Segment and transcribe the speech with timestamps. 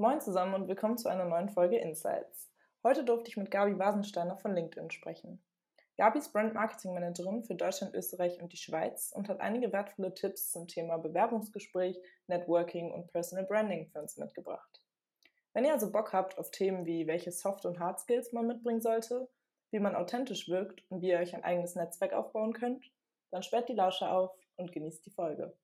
[0.00, 2.48] Moin zusammen und willkommen zu einer neuen Folge Insights.
[2.84, 5.42] Heute durfte ich mit Gabi Wasensteiner von LinkedIn sprechen.
[5.96, 10.14] Gabi ist Brand Marketing Managerin für Deutschland, Österreich und die Schweiz und hat einige wertvolle
[10.14, 14.80] Tipps zum Thema Bewerbungsgespräch, Networking und Personal Branding für uns mitgebracht.
[15.52, 18.80] Wenn ihr also Bock habt auf Themen wie welche Soft- und Hard Skills man mitbringen
[18.80, 19.28] sollte,
[19.72, 22.88] wie man authentisch wirkt und wie ihr euch ein eigenes Netzwerk aufbauen könnt,
[23.32, 25.56] dann sperrt die Lausche auf und genießt die Folge.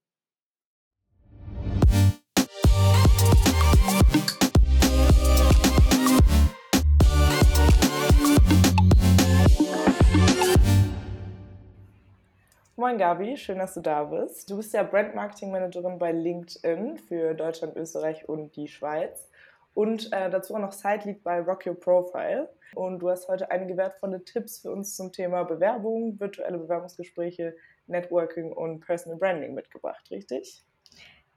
[12.77, 14.51] Moin Gabi, schön, dass du da bist.
[14.51, 19.30] Du bist ja Brand Marketing Managerin bei LinkedIn für Deutschland, Österreich und die Schweiz
[19.74, 22.48] und äh, dazu auch noch Side bei Rock Your Profile.
[22.74, 27.55] Und du hast heute einige wertvolle Tipps für uns zum Thema Bewerbung, virtuelle Bewerbungsgespräche,
[27.87, 30.64] Networking und Personal Branding mitgebracht, richtig?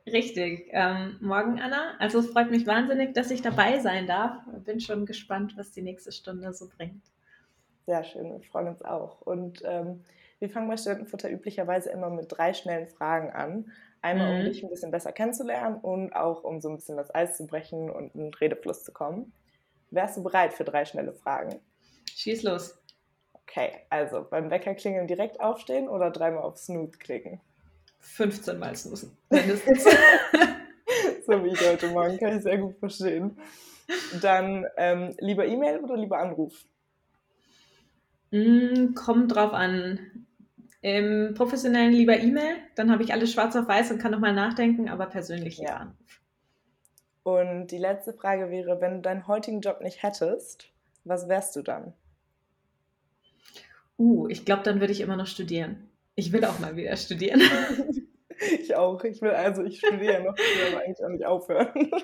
[0.07, 0.69] Richtig.
[0.71, 1.97] Ähm, morgen, Anna.
[1.99, 4.39] Also es freut mich wahnsinnig, dass ich dabei sein darf.
[4.65, 7.03] Bin schon gespannt, was die nächste Stunde so bringt.
[7.85, 9.21] Sehr schön, wir freuen uns auch.
[9.21, 10.03] Und ähm,
[10.39, 13.71] wir fangen bei Studentenfutter üblicherweise immer mit drei schnellen Fragen an.
[14.01, 14.45] Einmal, um mhm.
[14.45, 17.89] dich ein bisschen besser kennenzulernen und auch, um so ein bisschen das Eis zu brechen
[17.89, 19.33] und in den Redefluss zu kommen.
[19.89, 21.59] Wärst du bereit für drei schnelle Fragen?
[22.13, 22.77] Schieß los.
[23.33, 27.41] Okay, also beim Wecker klingeln direkt aufstehen oder dreimal auf Snooze klicken?
[27.99, 29.83] 15 Mal snoozen, mindestens.
[31.25, 33.37] so wie ich heute Morgen, kann ich sehr gut verstehen.
[34.21, 36.65] Dann ähm, lieber E-Mail oder lieber Anruf?
[38.31, 40.26] Mm, kommt drauf an.
[40.81, 44.89] Im professionellen lieber E-Mail, dann habe ich alles schwarz auf weiß und kann nochmal nachdenken,
[44.89, 45.77] aber persönlich ja.
[45.77, 46.21] Anruf.
[47.23, 50.71] Und die letzte Frage wäre, wenn du deinen heutigen Job nicht hättest,
[51.03, 51.93] was wärst du dann?
[53.97, 55.89] Uh, ich glaube, dann würde ich immer noch studieren.
[56.15, 57.41] Ich will auch mal wieder studieren.
[58.39, 59.03] Ich auch.
[59.03, 61.91] Ich will also, ich studiere noch, ich will aber eigentlich auch nicht aufhören.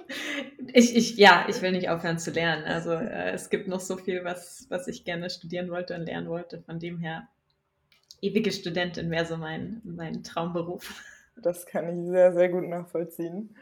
[0.75, 2.63] Ich, ich, ja, ich will nicht aufhören zu lernen.
[2.63, 6.27] Also äh, es gibt noch so viel, was, was ich gerne studieren wollte und lernen
[6.27, 6.63] wollte.
[6.63, 7.27] Von dem her,
[8.23, 11.03] ewige Studentin wäre so mein, mein Traumberuf.
[11.35, 13.55] Das kann ich sehr, sehr gut nachvollziehen.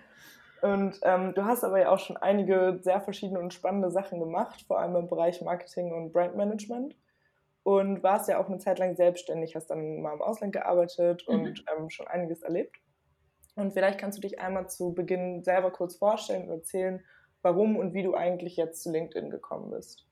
[0.62, 4.62] Und ähm, du hast aber ja auch schon einige sehr verschiedene und spannende Sachen gemacht,
[4.68, 6.96] vor allem im Bereich Marketing und Brandmanagement
[7.64, 11.34] und warst ja auch eine Zeit lang selbstständig, hast dann mal im Ausland gearbeitet mhm.
[11.34, 12.78] und ähm, schon einiges erlebt.
[13.56, 17.04] Und vielleicht kannst du dich einmal zu Beginn selber kurz vorstellen und erzählen,
[17.42, 20.08] warum und wie du eigentlich jetzt zu LinkedIn gekommen bist.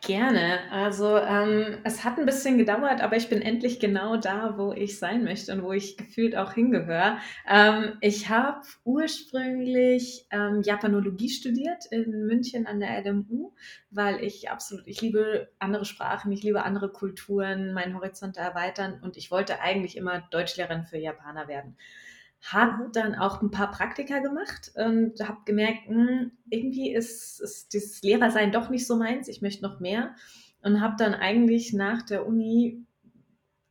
[0.00, 0.58] Gerne.
[0.72, 4.98] Also ähm, es hat ein bisschen gedauert, aber ich bin endlich genau da, wo ich
[4.98, 7.18] sein möchte und wo ich gefühlt auch hingehöre.
[7.48, 13.52] Ähm, ich habe ursprünglich ähm, Japanologie studiert in München an der LMU,
[13.90, 19.16] weil ich absolut, ich liebe andere Sprachen, ich liebe andere Kulturen, meinen Horizont erweitern und
[19.16, 21.76] ich wollte eigentlich immer Deutschlehrerin für Japaner werden.
[22.42, 22.92] Habe mhm.
[22.92, 28.02] dann auch ein paar Praktika gemacht und habe gemerkt, mh, hm, irgendwie ist, ist dieses
[28.02, 30.14] Lehrersein doch nicht so meins, ich möchte noch mehr.
[30.62, 32.84] Und habe dann eigentlich nach der Uni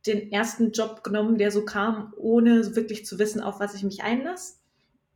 [0.06, 4.02] den ersten Job genommen, der so kam, ohne wirklich zu wissen, auf was ich mich
[4.02, 4.61] einlasse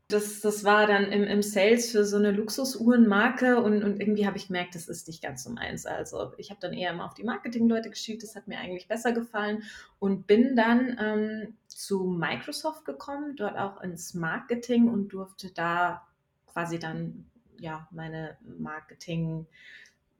[0.08, 4.36] das, das war dann im, im Sales für so eine Luxusuhrenmarke und, und irgendwie habe
[4.36, 5.84] ich gemerkt, das ist nicht ganz so meins.
[5.84, 9.12] Also ich habe dann eher immer auf die Marketingleute geschielt, das hat mir eigentlich besser
[9.12, 9.64] gefallen
[9.98, 16.06] und bin dann ähm, zu Microsoft gekommen, dort auch ins Marketing und durfte da
[16.46, 17.26] quasi dann
[17.58, 19.46] ja meine Marketing,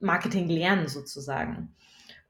[0.00, 1.74] Marketing lernen sozusagen.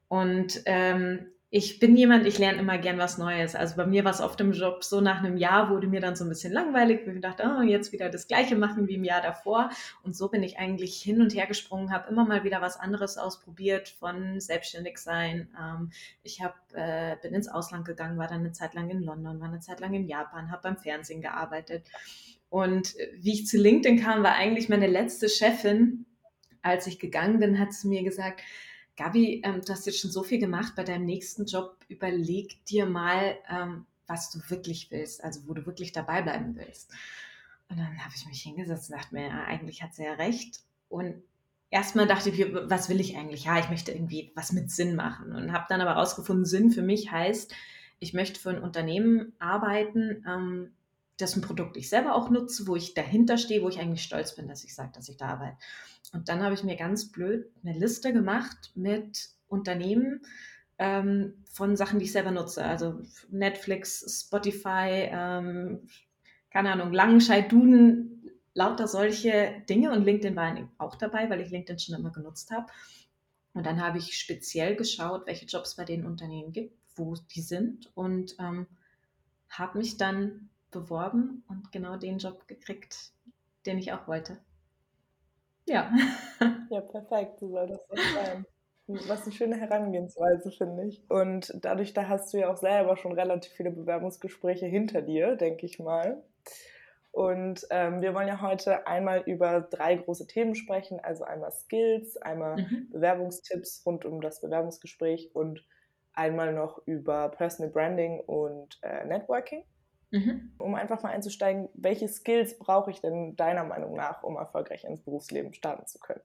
[0.08, 3.54] Und ähm, ich bin jemand, ich lerne immer gern was Neues.
[3.54, 6.16] Also bei mir war es auf dem Job so, nach einem Jahr wurde mir dann
[6.16, 7.06] so ein bisschen langweilig.
[7.06, 9.70] Ich dachte, oh, jetzt wieder das Gleiche machen wie im Jahr davor.
[10.02, 13.16] Und so bin ich eigentlich hin und her gesprungen, habe immer mal wieder was anderes
[13.16, 15.48] ausprobiert von selbstständig sein.
[15.56, 15.92] Ähm,
[16.24, 19.48] ich hab, äh, bin ins Ausland gegangen, war dann eine Zeit lang in London, war
[19.48, 21.84] eine Zeit lang in Japan, habe beim Fernsehen gearbeitet.
[22.48, 26.06] Und wie ich zu LinkedIn kam, war eigentlich meine letzte Chefin,
[26.62, 28.40] als ich gegangen bin, hat sie mir gesagt,
[28.96, 31.76] Gabi, ähm, du hast jetzt schon so viel gemacht bei deinem nächsten Job.
[31.88, 36.90] Überleg dir mal, ähm, was du wirklich willst, also wo du wirklich dabei bleiben willst.
[37.68, 40.60] Und dann habe ich mich hingesetzt und dachte mir, ja, eigentlich hat sie ja recht.
[40.88, 41.22] Und
[41.70, 43.44] erstmal dachte ich, was will ich eigentlich?
[43.44, 45.32] Ja, ich möchte irgendwie was mit Sinn machen.
[45.32, 47.54] Und habe dann aber herausgefunden, Sinn für mich heißt,
[47.98, 50.72] ich möchte für ein Unternehmen arbeiten, ähm,
[51.20, 54.48] dessen Produkt ich selber auch nutze, wo ich dahinter stehe, wo ich eigentlich stolz bin,
[54.48, 55.56] dass ich sage, dass ich da arbeite.
[56.12, 60.22] Und dann habe ich mir ganz blöd eine Liste gemacht mit Unternehmen
[60.78, 62.64] ähm, von Sachen, die ich selber nutze.
[62.64, 65.88] Also Netflix, Spotify, ähm,
[66.50, 69.92] keine Ahnung, Langenscheid, Duden, lauter solche Dinge.
[69.92, 72.66] Und LinkedIn war auch dabei, weil ich LinkedIn schon immer genutzt habe.
[73.54, 77.90] Und dann habe ich speziell geschaut, welche Jobs bei den Unternehmen gibt, wo die sind
[77.96, 78.66] und ähm,
[79.48, 83.12] habe mich dann beworben und genau den Job gekriegt,
[83.64, 84.38] den ich auch wollte.
[85.66, 85.90] Ja.
[86.68, 87.80] Ja, perfekt, so soll das
[88.12, 88.44] sein.
[89.08, 91.08] Was eine schöne Herangehensweise, finde ich.
[91.08, 95.64] Und dadurch, da hast du ja auch selber schon relativ viele Bewerbungsgespräche hinter dir, denke
[95.64, 96.24] ich mal.
[97.12, 102.16] Und ähm, wir wollen ja heute einmal über drei große Themen sprechen, also einmal Skills,
[102.16, 102.88] einmal mhm.
[102.90, 105.64] Bewerbungstipps rund um das Bewerbungsgespräch und
[106.12, 109.64] einmal noch über Personal Branding und äh, Networking.
[110.10, 110.52] Mhm.
[110.58, 115.02] Um einfach mal einzusteigen, welche Skills brauche ich denn deiner Meinung nach, um erfolgreich ins
[115.02, 116.22] Berufsleben starten zu können?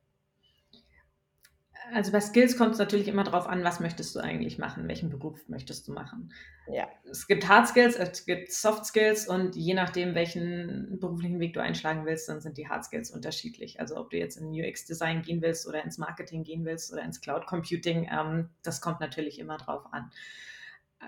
[1.93, 5.09] Also bei Skills kommt es natürlich immer darauf an, was möchtest du eigentlich machen, welchen
[5.09, 6.31] Beruf möchtest du machen.
[6.67, 6.87] Ja.
[7.09, 11.61] Es gibt Hard Skills, es gibt Soft Skills und je nachdem, welchen beruflichen Weg du
[11.61, 13.79] einschlagen willst, dann sind die Hard Skills unterschiedlich.
[13.79, 17.01] Also ob du jetzt in UX Design gehen willst oder ins Marketing gehen willst oder
[17.01, 20.11] ins Cloud Computing, ähm, das kommt natürlich immer drauf an.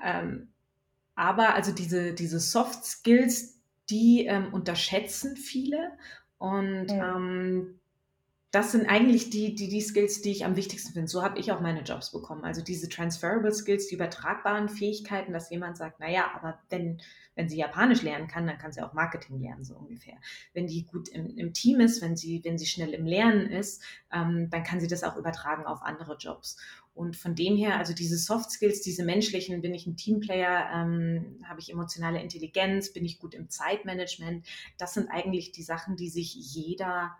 [0.04, 0.53] Ähm,
[1.16, 5.92] aber also diese, diese Soft Skills, die ähm, unterschätzen viele
[6.38, 7.16] und ja.
[7.16, 7.80] ähm,
[8.54, 11.08] das sind eigentlich die, die, die Skills, die ich am wichtigsten finde.
[11.08, 12.44] So habe ich auch meine Jobs bekommen.
[12.44, 17.02] Also diese transferable Skills, die übertragbaren Fähigkeiten, dass jemand sagt, naja, aber wenn,
[17.34, 20.18] wenn sie Japanisch lernen kann, dann kann sie auch Marketing lernen, so ungefähr.
[20.54, 23.82] Wenn die gut im, im Team ist, wenn sie, wenn sie schnell im Lernen ist,
[24.12, 26.58] ähm, dann kann sie das auch übertragen auf andere Jobs.
[26.94, 31.44] Und von dem her, also diese Soft Skills, diese menschlichen, bin ich ein Teamplayer, ähm,
[31.44, 34.46] habe ich emotionale Intelligenz, bin ich gut im Zeitmanagement,
[34.78, 37.16] das sind eigentlich die Sachen, die sich jeder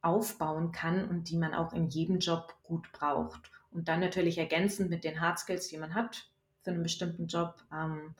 [0.00, 3.50] aufbauen kann und die man auch in jedem Job gut braucht.
[3.70, 6.30] Und dann natürlich ergänzend mit den Hard Skills, die man hat
[6.62, 7.62] für einen bestimmten Job.
[7.72, 8.14] Ähm,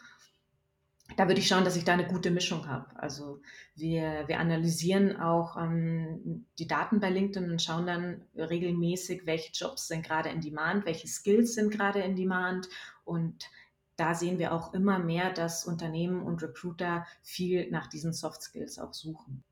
[1.16, 2.86] da würde ich schauen, dass ich da eine gute Mischung habe.
[2.96, 3.40] Also
[3.74, 9.88] wir, wir analysieren auch ähm, die Daten bei LinkedIn und schauen dann regelmäßig, welche Jobs
[9.88, 12.68] sind gerade in Demand, welche Skills sind gerade in Demand.
[13.04, 13.50] Und
[13.96, 18.78] da sehen wir auch immer mehr, dass Unternehmen und Recruiter viel nach diesen Soft Skills
[18.78, 19.42] auch suchen.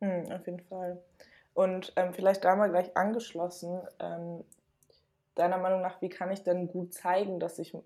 [0.00, 1.02] Hm, auf jeden Fall.
[1.54, 4.44] Und ähm, vielleicht da mal gleich angeschlossen, ähm,
[5.36, 7.76] deiner Meinung nach, wie kann ich denn gut zeigen, dass ich,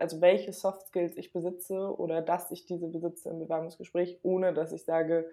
[0.00, 4.72] also welche Soft Skills ich besitze oder dass ich diese besitze im Bewerbungsgespräch, ohne dass
[4.72, 5.30] ich sage,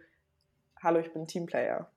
[0.81, 1.89] hallo, ich bin Teamplayer?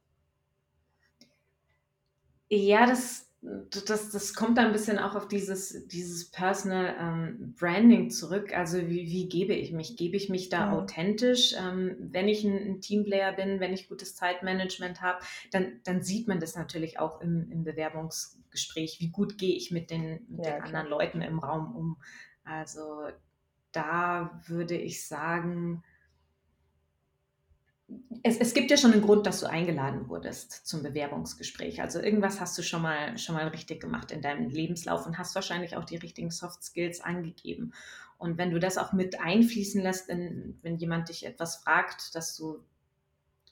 [2.49, 8.11] Ja, das das, das kommt da ein bisschen auch auf dieses, dieses Personal ähm, Branding
[8.11, 8.55] zurück.
[8.55, 9.97] Also wie, wie gebe ich mich?
[9.97, 10.73] Gebe ich mich da ja.
[10.73, 11.55] authentisch?
[11.59, 15.21] Ähm, wenn ich ein, ein, Teamplayer bin, wenn ich gutes Zeitmanagement habe,
[15.53, 19.01] dann, dann sieht man das natürlich auch im, im Bewerbungsgespräch.
[19.01, 21.97] Wie gut gehe ich mit den, mit ja, den anderen Leuten im Raum um?
[22.45, 23.09] Also
[23.73, 25.83] da würde ich sagen,
[28.23, 31.81] es, es, gibt ja schon einen Grund, dass du eingeladen wurdest zum Bewerbungsgespräch.
[31.81, 35.35] Also irgendwas hast du schon mal, schon mal richtig gemacht in deinem Lebenslauf und hast
[35.35, 37.73] wahrscheinlich auch die richtigen Soft Skills angegeben.
[38.19, 42.37] Und wenn du das auch mit einfließen lässt, wenn, wenn jemand dich etwas fragt, dass
[42.37, 42.63] du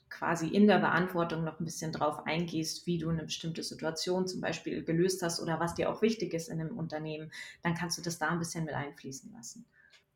[0.09, 4.41] quasi in der Beantwortung noch ein bisschen drauf eingehst, wie du eine bestimmte Situation zum
[4.41, 7.31] Beispiel gelöst hast oder was dir auch wichtig ist in einem Unternehmen,
[7.63, 9.65] dann kannst du das da ein bisschen mit einfließen lassen.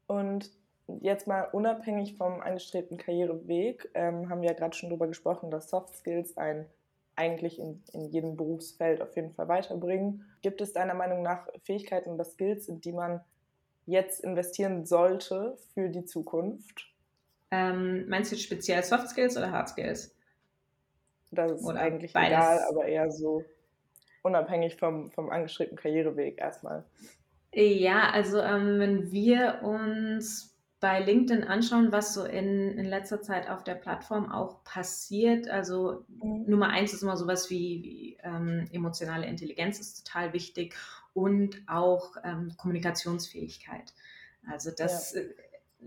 [0.07, 0.51] Und
[1.01, 5.69] jetzt mal unabhängig vom angestrebten Karriereweg, ähm, haben wir ja gerade schon darüber gesprochen, dass
[5.69, 6.65] Soft Skills einen
[7.15, 10.25] eigentlich in, in jedem Berufsfeld auf jeden Fall weiterbringen.
[10.41, 13.21] Gibt es deiner Meinung nach Fähigkeiten oder Skills, in die man
[13.85, 16.92] jetzt investieren sollte für die Zukunft?
[17.53, 20.15] Ähm, meinst du speziell Soft Skills oder Hard Skills?
[21.29, 22.31] Das ist oder eigentlich beides.
[22.31, 23.45] egal, aber eher so
[24.23, 26.83] unabhängig vom, vom angestrebten Karriereweg erstmal.
[27.53, 33.47] Ja, also ähm, wenn wir uns bei LinkedIn anschauen, was so in, in letzter Zeit
[33.49, 35.47] auf der Plattform auch passiert.
[35.47, 36.45] Also mhm.
[36.47, 40.75] Nummer eins ist immer sowas wie, wie ähm, emotionale Intelligenz ist total wichtig
[41.13, 43.93] und auch ähm, Kommunikationsfähigkeit.
[44.49, 45.21] Also das ja.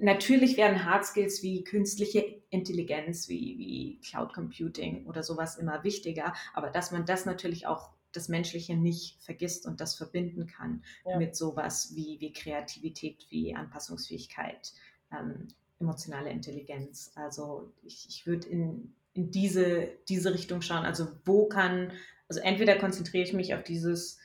[0.00, 6.34] Natürlich werden Hard Skills wie künstliche Intelligenz, wie, wie Cloud Computing oder sowas immer wichtiger,
[6.54, 11.18] aber dass man das natürlich auch das Menschliche nicht vergisst und das verbinden kann ja.
[11.18, 14.72] mit sowas wie, wie Kreativität, wie Anpassungsfähigkeit,
[15.12, 15.48] ähm,
[15.78, 17.12] emotionale Intelligenz.
[17.14, 20.84] Also ich, ich würde in, in diese, diese Richtung schauen.
[20.84, 21.92] Also wo kann,
[22.28, 24.18] also entweder konzentriere ich mich auf dieses,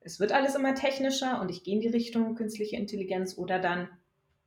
[0.00, 3.88] es wird alles immer technischer und ich gehe in die Richtung künstliche Intelligenz oder dann,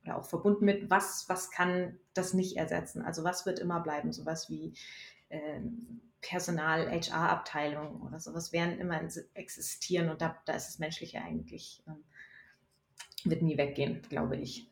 [0.04, 3.02] oder auch verbunden mit, was, was kann das nicht ersetzen?
[3.02, 4.12] Also was wird immer bleiben?
[4.12, 4.74] Sowas wie
[5.30, 9.00] ähm, Personal, HR-Abteilung oder sowas werden immer
[9.34, 12.04] existieren und da, da ist das Menschliche eigentlich, ähm,
[13.24, 14.70] wird nie weggehen, glaube ich.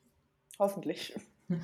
[0.59, 1.15] Hoffentlich.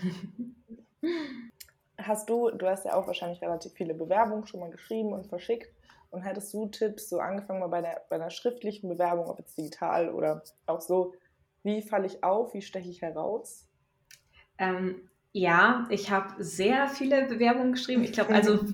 [1.99, 5.73] hast du, du hast ja auch wahrscheinlich relativ viele Bewerbungen schon mal geschrieben und verschickt.
[6.11, 9.59] Und hättest du Tipps, so angefangen mal bei, der, bei einer schriftlichen Bewerbung, ob jetzt
[9.59, 11.15] digital oder auch so,
[11.67, 13.69] wie falle ich auf, wie steche ich heraus?
[14.57, 18.05] Ähm, ja, ich habe sehr viele Bewerbungen geschrieben.
[18.05, 18.65] Ich glaube, also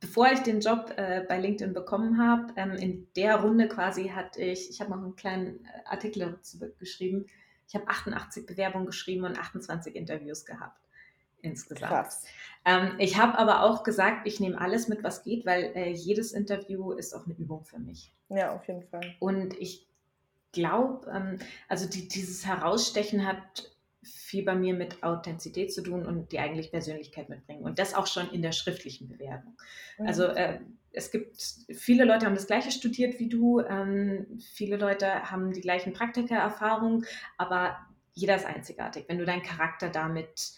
[0.00, 4.42] bevor ich den Job äh, bei LinkedIn bekommen habe, ähm, in der Runde quasi hatte
[4.42, 7.26] ich, ich habe noch einen kleinen äh, Artikel dazu geschrieben,
[7.68, 10.80] ich habe 88 Bewerbungen geschrieben und 28 Interviews gehabt
[11.42, 12.08] insgesamt.
[12.64, 16.32] Ähm, ich habe aber auch gesagt, ich nehme alles mit, was geht, weil äh, jedes
[16.32, 18.12] Interview ist auch eine Übung für mich.
[18.30, 19.14] Ja, auf jeden Fall.
[19.20, 19.88] Und ich
[20.52, 21.38] glaube, ähm,
[21.68, 23.70] also die, dieses Herausstechen hat
[24.02, 27.62] viel bei mir mit Authentizität zu tun und die eigentlich Persönlichkeit mitbringen.
[27.62, 29.56] Und das auch schon in der schriftlichen Bewerbung.
[29.98, 30.06] Mhm.
[30.06, 30.60] Also äh,
[30.92, 31.36] es gibt
[31.72, 37.04] viele Leute haben das gleiche studiert wie du, ähm, viele Leute haben die gleichen Praktikererfahrungen,
[37.36, 37.76] aber
[38.12, 39.04] jeder ist einzigartig.
[39.08, 40.52] Wenn du deinen Charakter damit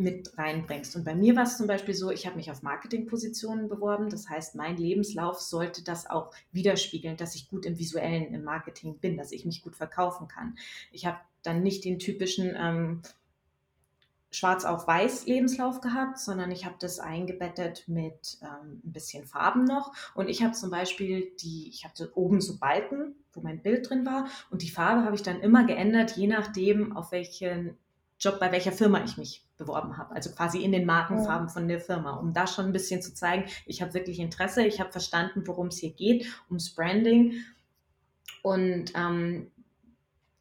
[0.00, 0.96] mit reinbringst.
[0.96, 4.08] Und bei mir war es zum Beispiel so, ich habe mich auf Marketingpositionen beworben.
[4.08, 8.98] Das heißt, mein Lebenslauf sollte das auch widerspiegeln, dass ich gut im visuellen, im Marketing
[8.98, 10.56] bin, dass ich mich gut verkaufen kann.
[10.90, 13.02] Ich habe dann nicht den typischen ähm,
[14.30, 19.64] schwarz auf weiß Lebenslauf gehabt, sondern ich habe das eingebettet mit ähm, ein bisschen Farben
[19.64, 19.92] noch.
[20.14, 24.06] Und ich habe zum Beispiel die, ich hatte oben so Balken, wo mein Bild drin
[24.06, 24.28] war.
[24.50, 27.76] Und die Farbe habe ich dann immer geändert, je nachdem, auf welchen
[28.18, 30.14] Job, bei welcher Firma ich mich beworben habe.
[30.16, 33.48] Also quasi in den Markenfarben von der Firma, um da schon ein bisschen zu zeigen,
[33.66, 37.34] ich habe wirklich Interesse, ich habe verstanden, worum es hier geht, ums Branding.
[38.42, 39.52] Und ähm,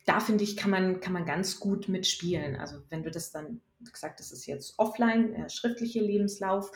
[0.06, 2.56] da finde ich, kann man, kann man ganz gut mitspielen.
[2.56, 6.72] Also wenn du das dann, wie gesagt, das ist jetzt offline, äh, schriftliche Lebenslauf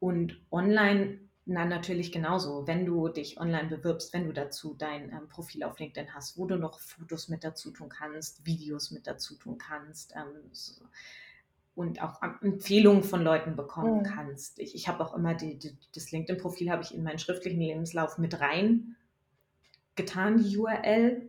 [0.00, 1.20] und online
[1.50, 2.66] na, natürlich genauso.
[2.66, 6.44] Wenn du dich online bewirbst, wenn du dazu dein ähm, Profil auf LinkedIn hast, wo
[6.44, 10.84] du noch Fotos mit dazu tun kannst, Videos mit dazu tun kannst ähm, so,
[11.78, 14.02] und auch Empfehlungen von Leuten bekommen mhm.
[14.02, 14.58] kannst.
[14.58, 18.18] Ich, ich habe auch immer die, die, das LinkedIn-Profil habe ich in meinen schriftlichen Lebenslauf
[18.18, 18.96] mit rein
[19.94, 21.28] getan, die URL,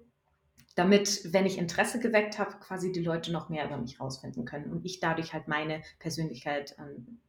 [0.73, 4.71] damit, wenn ich Interesse geweckt habe, quasi die Leute noch mehr über mich rausfinden können
[4.71, 7.19] und ich dadurch halt meine Persönlichkeit ähm,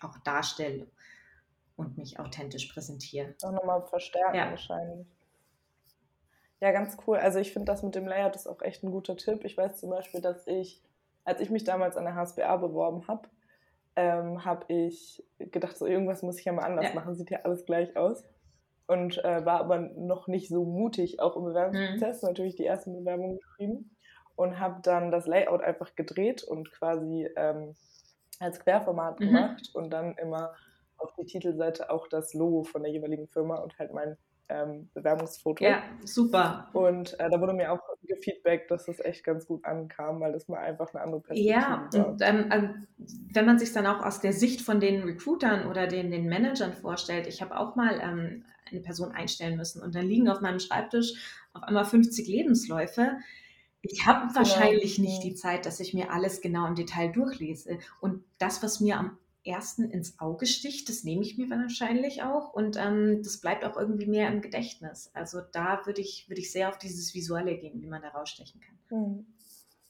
[0.00, 0.86] auch darstelle
[1.74, 3.34] und mich authentisch präsentiere.
[3.42, 4.50] Auch nochmal verstärken ja.
[4.50, 5.06] wahrscheinlich.
[6.60, 7.16] Ja, ganz cool.
[7.16, 9.44] Also ich finde das mit dem Layout ist auch echt ein guter Tipp.
[9.44, 10.80] Ich weiß zum Beispiel, dass ich,
[11.28, 13.28] als ich mich damals an der HSBA beworben habe,
[13.96, 16.94] ähm, habe ich gedacht, so irgendwas muss ich ja mal anders ja.
[16.94, 18.24] machen, sieht ja alles gleich aus.
[18.86, 22.28] Und äh, war aber noch nicht so mutig, auch im Bewerbungsprozess, mhm.
[22.28, 23.94] natürlich die ersten Bewerbungen geschrieben.
[24.36, 27.74] Und habe dann das Layout einfach gedreht und quasi ähm,
[28.38, 29.26] als Querformat mhm.
[29.26, 30.54] gemacht und dann immer
[30.96, 34.16] auf die Titelseite auch das Logo von der jeweiligen Firma und halt mein
[34.48, 35.62] ähm, Bewerbungsfoto.
[35.62, 36.68] Ja, super.
[36.72, 40.48] Und äh, da wurde mir auch gefeedbackt, dass das echt ganz gut ankam, weil das
[40.48, 42.06] mal einfach eine andere Perspektive ja, war.
[42.08, 42.68] und ähm, also,
[43.32, 46.72] wenn man sich dann auch aus der Sicht von den Recruitern oder den, den Managern
[46.72, 50.60] vorstellt, ich habe auch mal ähm, eine Person einstellen müssen und dann liegen auf meinem
[50.60, 51.14] Schreibtisch
[51.52, 53.18] auf einmal 50 Lebensläufe.
[53.82, 57.78] Ich habe wahrscheinlich nicht die Zeit, dass ich mir alles genau im Detail durchlese.
[58.00, 59.16] Und das, was mir am
[59.48, 63.76] ersten ins Auge sticht, das nehme ich mir wahrscheinlich auch und ähm, das bleibt auch
[63.76, 65.10] irgendwie mehr im Gedächtnis.
[65.14, 68.60] Also da würde ich, würde ich sehr auf dieses Visuelle gehen, wie man da rausstechen
[68.60, 68.78] kann.
[68.88, 69.26] Hm.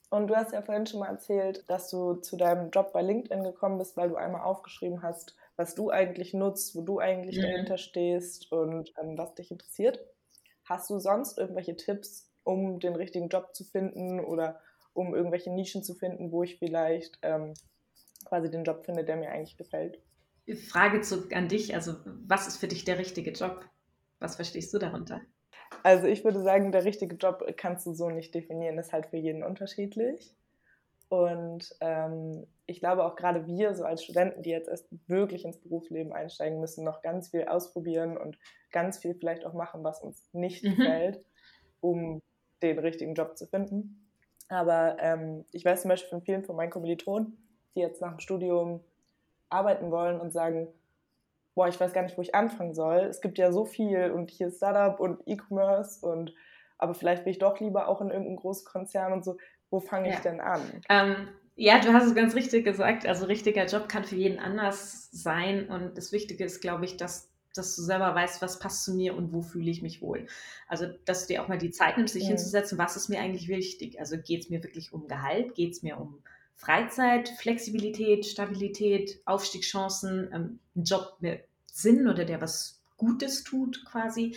[0.09, 3.43] Und du hast ja vorhin schon mal erzählt, dass du zu deinem Job bei LinkedIn
[3.43, 7.43] gekommen bist, weil du einmal aufgeschrieben hast, was du eigentlich nutzt, wo du eigentlich mhm.
[7.43, 9.99] dahinter stehst und ähm, was dich interessiert.
[10.63, 14.59] Hast du sonst irgendwelche Tipps, um den richtigen Job zu finden oder
[14.93, 17.53] um irgendwelche Nischen zu finden, wo ich vielleicht ähm,
[18.29, 19.99] quasi den Job finde, der mir eigentlich gefällt.
[20.69, 23.65] Frage zu, an dich, also was ist für dich der richtige Job?
[24.19, 25.21] Was verstehst du darunter?
[25.83, 29.17] Also ich würde sagen, der richtige Job kannst du so nicht definieren, ist halt für
[29.17, 30.35] jeden unterschiedlich.
[31.09, 35.59] Und ähm, ich glaube auch gerade wir, so als Studenten, die jetzt erst wirklich ins
[35.59, 38.37] Berufsleben einsteigen müssen, noch ganz viel ausprobieren und
[38.71, 40.75] ganz viel vielleicht auch machen, was uns nicht mhm.
[40.75, 41.25] gefällt,
[41.81, 42.21] um
[42.61, 44.11] den richtigen Job zu finden.
[44.49, 47.37] Aber ähm, ich weiß zum Beispiel von vielen von meinen Kommilitonen,
[47.75, 48.81] die jetzt nach dem Studium
[49.49, 50.67] arbeiten wollen und sagen,
[51.55, 52.99] boah, ich weiß gar nicht, wo ich anfangen soll.
[52.99, 56.33] Es gibt ja so viel und hier ist Startup und E-Commerce und
[56.77, 59.37] aber vielleicht will ich doch lieber auch in irgendeinem Großkonzern und so.
[59.69, 60.21] Wo fange ich ja.
[60.21, 60.61] denn an?
[60.87, 63.05] Ähm, ja, du hast es ganz richtig gesagt.
[63.05, 67.29] Also richtiger Job kann für jeden anders sein und das Wichtige ist, glaube ich, dass
[67.55, 70.27] dass du selber weißt, was passt zu mir und wo fühle ich mich wohl.
[70.67, 72.29] Also, dass du dir auch mal die Zeit nimmst, sich mhm.
[72.29, 73.99] hinzusetzen, was ist mir eigentlich wichtig?
[73.99, 75.55] Also, geht es mir wirklich um Gehalt?
[75.55, 76.21] Geht es mir um
[76.59, 84.35] Freizeit, Flexibilität, Stabilität, Aufstiegschancen, ähm, ein Job mit Sinn oder der was Gutes tut quasi.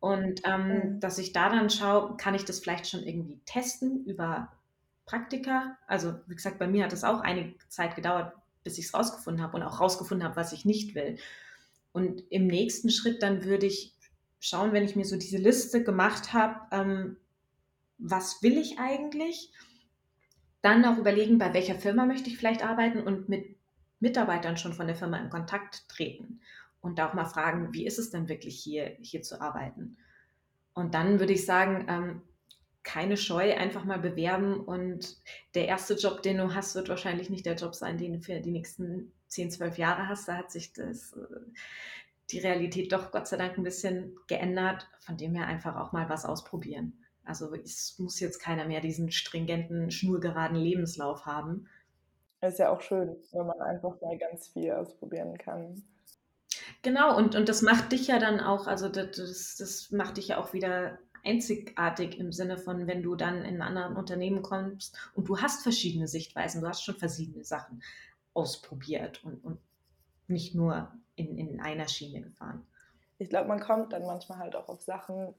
[0.00, 1.00] Und ähm, mhm.
[1.00, 4.50] dass ich da dann schaue, kann ich das vielleicht schon irgendwie testen über
[5.06, 5.78] Praktika.
[5.86, 8.34] Also wie gesagt, bei mir hat es auch einige Zeit gedauert,
[8.64, 11.18] bis ich es rausgefunden habe und auch rausgefunden habe, was ich nicht will.
[11.92, 13.94] Und im nächsten Schritt dann würde ich
[14.40, 17.16] schauen, wenn ich mir so diese Liste gemacht habe, ähm,
[17.98, 19.52] was will ich eigentlich?
[20.62, 23.56] Dann auch überlegen, bei welcher Firma möchte ich vielleicht arbeiten und mit
[24.00, 26.40] Mitarbeitern schon von der Firma in Kontakt treten
[26.80, 29.96] und auch mal fragen, wie ist es denn wirklich hier, hier zu arbeiten?
[30.74, 32.22] Und dann würde ich sagen, ähm,
[32.82, 35.18] keine Scheu, einfach mal bewerben und
[35.54, 38.40] der erste Job, den du hast, wird wahrscheinlich nicht der Job sein, den du für
[38.40, 40.28] die nächsten 10, 12 Jahre hast.
[40.28, 41.40] Da hat sich das, äh,
[42.30, 46.08] die Realität doch Gott sei Dank ein bisschen geändert, von dem her einfach auch mal
[46.08, 47.04] was ausprobieren.
[47.30, 51.68] Also es muss jetzt keiner mehr diesen stringenten, schnurgeraden Lebenslauf haben.
[52.40, 55.84] Es ist ja auch schön, wenn man einfach mal ganz viel ausprobieren kann.
[56.82, 59.14] Genau, und, und das macht dich ja dann auch, also das,
[59.56, 63.62] das macht dich ja auch wieder einzigartig im Sinne von, wenn du dann in ein
[63.62, 67.80] anderes Unternehmen kommst und du hast verschiedene Sichtweisen, du hast schon verschiedene Sachen
[68.34, 69.60] ausprobiert und, und
[70.26, 72.66] nicht nur in, in einer Schiene gefahren.
[73.18, 75.32] Ich glaube, man kommt dann manchmal halt auch auf Sachen,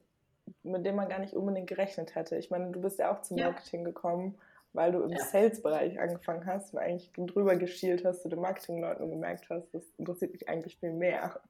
[0.62, 2.36] mit denen man gar nicht unbedingt gerechnet hätte.
[2.36, 3.86] Ich meine, du bist ja auch zum Marketing ja.
[3.86, 4.38] gekommen,
[4.72, 5.18] weil du im ja.
[5.18, 9.84] Sales-Bereich angefangen hast und eigentlich drüber geschielt hast zu den Marketingleuten und gemerkt hast, das
[9.98, 11.40] interessiert mich eigentlich viel mehr.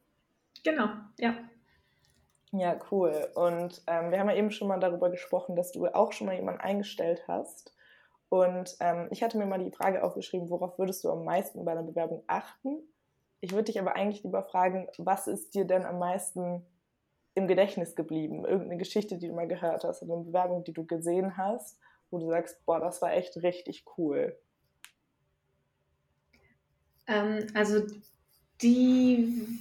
[0.65, 1.35] Genau, ja.
[2.53, 3.29] Ja, cool.
[3.35, 6.37] Und ähm, wir haben ja eben schon mal darüber gesprochen, dass du auch schon mal
[6.37, 7.73] jemanden eingestellt hast.
[8.29, 11.73] Und ähm, ich hatte mir mal die Frage aufgeschrieben, worauf würdest du am meisten bei
[11.73, 12.79] einer Bewerbung achten?
[13.41, 16.65] Ich würde dich aber eigentlich lieber fragen, was ist dir denn am meisten
[17.35, 18.45] im Gedächtnis geblieben?
[18.45, 21.79] Irgendeine Geschichte, die du mal gehört hast, oder eine Bewerbung, die du gesehen hast,
[22.11, 24.37] wo du sagst, boah, das war echt richtig cool.
[27.07, 27.87] Ähm, also
[28.61, 29.61] die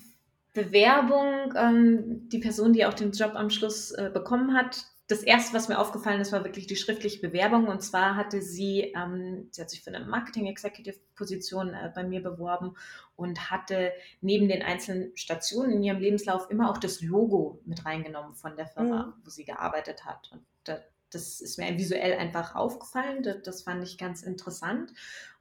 [0.53, 5.53] Bewerbung, ähm, die Person, die auch den Job am Schluss äh, bekommen hat, das erste,
[5.53, 7.67] was mir aufgefallen ist, war wirklich die schriftliche Bewerbung.
[7.67, 12.75] Und zwar hatte sie, ähm, sie hat sich für eine Marketing-Executive-Position äh, bei mir beworben
[13.17, 13.91] und hatte
[14.21, 18.67] neben den einzelnen Stationen in ihrem Lebenslauf immer auch das Logo mit reingenommen von der
[18.67, 19.13] Firma, mhm.
[19.23, 20.29] wo sie gearbeitet hat.
[20.31, 20.79] Und da,
[21.11, 23.21] das ist mir visuell einfach aufgefallen.
[23.21, 24.93] Das, das fand ich ganz interessant.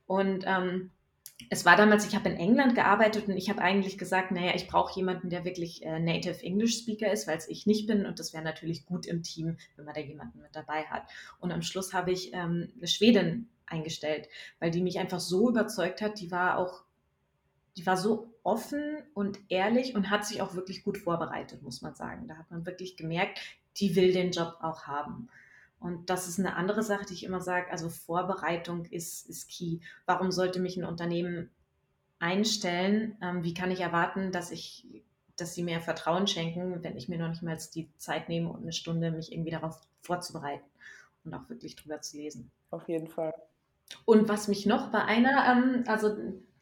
[0.07, 0.91] Und ähm,
[1.49, 4.67] es war damals, ich habe in England gearbeitet und ich habe eigentlich gesagt, naja, ich
[4.67, 8.19] brauche jemanden, der wirklich äh, Native English Speaker ist, weil es ich nicht bin und
[8.19, 11.05] das wäre natürlich gut im Team, wenn man da jemanden mit dabei hat.
[11.39, 16.03] Und am Schluss habe ich ähm, eine Schwedin eingestellt, weil die mich einfach so überzeugt
[16.03, 16.85] hat, die war auch,
[17.77, 21.95] die war so offen und ehrlich und hat sich auch wirklich gut vorbereitet, muss man
[21.95, 22.29] sagen.
[22.29, 23.41] Da hat man wirklich gemerkt,
[23.77, 25.29] die will den Job auch haben.
[25.81, 27.71] Und das ist eine andere Sache, die ich immer sage.
[27.71, 29.79] Also Vorbereitung ist, ist key.
[30.05, 31.51] Warum sollte mich ein Unternehmen
[32.19, 33.17] einstellen?
[33.23, 34.87] Ähm, wie kann ich erwarten, dass ich,
[35.37, 38.63] dass sie mir Vertrauen schenken, wenn ich mir noch nicht mal die Zeit nehme und
[38.63, 40.65] eine Stunde mich irgendwie darauf vorzubereiten
[41.25, 42.51] und auch wirklich drüber zu lesen?
[42.71, 43.33] Auf jeden Fall.
[44.05, 46.15] Und was mich noch bei einer, ähm, also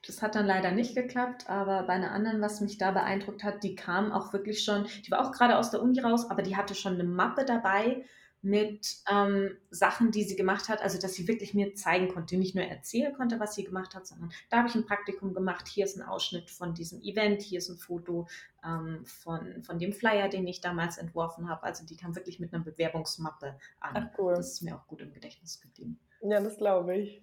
[0.07, 3.65] das hat dann leider nicht geklappt, aber bei einer anderen, was mich da beeindruckt hat,
[3.65, 6.57] die kam auch wirklich schon, die war auch gerade aus der Uni raus, aber die
[6.57, 8.05] hatte schon eine Mappe dabei
[8.41, 12.55] mit ähm, Sachen, die sie gemacht hat, also dass sie wirklich mir zeigen konnte, nicht
[12.55, 15.85] nur erzählen konnte, was sie gemacht hat, sondern da habe ich ein Praktikum gemacht, hier
[15.85, 18.29] ist ein Ausschnitt von diesem Event, hier ist ein Foto
[18.65, 21.65] ähm, von, von dem Flyer, den ich damals entworfen habe.
[21.65, 23.93] Also die kam wirklich mit einer Bewerbungsmappe an.
[23.95, 24.35] Ach cool.
[24.35, 25.99] Das ist mir auch gut im Gedächtnis geblieben.
[26.23, 27.23] Ja, das glaube ich.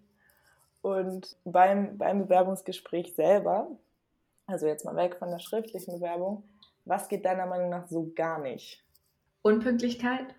[0.82, 3.72] Und beim, beim Bewerbungsgespräch selber,
[4.48, 6.44] also jetzt mal weg von der schriftlichen Bewerbung,
[6.84, 8.86] was geht deiner Meinung nach so gar nicht?
[9.42, 10.36] Unpünktlichkeit?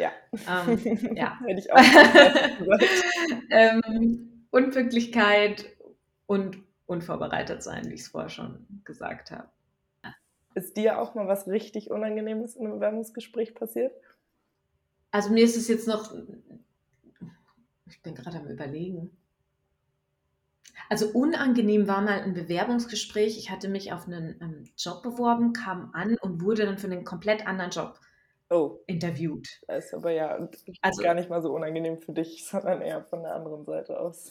[0.00, 0.12] Ja.
[0.48, 1.38] Ähm, ja.
[1.46, 1.78] Hätte ich auch
[3.50, 5.66] ähm, Unpünktlichkeit
[6.26, 9.48] und unvorbereitet sein, wie ich es vorher schon gesagt habe.
[10.54, 13.92] Ist dir auch mal was richtig Unangenehmes in einem Bewerbungsgespräch passiert?
[15.12, 16.12] Also mir ist es jetzt noch,
[17.86, 19.16] ich bin gerade am Überlegen.
[20.88, 23.38] Also unangenehm war mal ein Bewerbungsgespräch.
[23.38, 27.04] Ich hatte mich auf einen ähm, Job beworben, kam an und wurde dann für einen
[27.04, 28.00] komplett anderen Job
[28.50, 28.80] oh.
[28.86, 29.48] interviewt.
[29.66, 30.48] Das ist aber ja
[30.82, 34.30] also, gar nicht mal so unangenehm für dich, sondern eher von der anderen Seite aus.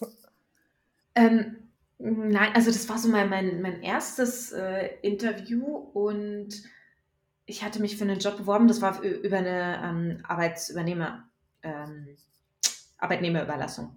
[1.15, 6.49] Ähm, nein, also das war so mein, mein, mein erstes äh, Interview und
[7.45, 11.27] ich hatte mich für einen Job beworben, das war über eine ähm, Arbeitsübernehmer,
[11.63, 12.15] ähm,
[12.99, 13.95] Arbeitnehmerüberlassung.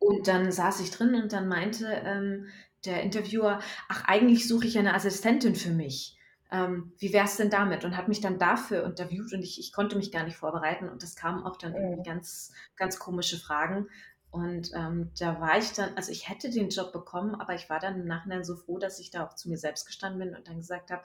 [0.00, 2.48] Und dann saß ich drin und dann meinte ähm,
[2.84, 6.18] der Interviewer, ach, eigentlich suche ich eine Assistentin für mich
[6.54, 7.84] ähm, wie wäre es denn damit?
[7.84, 11.02] Und hat mich dann dafür interviewt und ich, ich konnte mich gar nicht vorbereiten und
[11.02, 13.88] es kamen auch dann irgendwie ganz, ganz komische Fragen.
[14.30, 17.80] Und ähm, da war ich dann, also ich hätte den Job bekommen, aber ich war
[17.80, 20.48] dann im Nachhinein so froh, dass ich da auch zu mir selbst gestanden bin und
[20.48, 21.02] dann gesagt habe,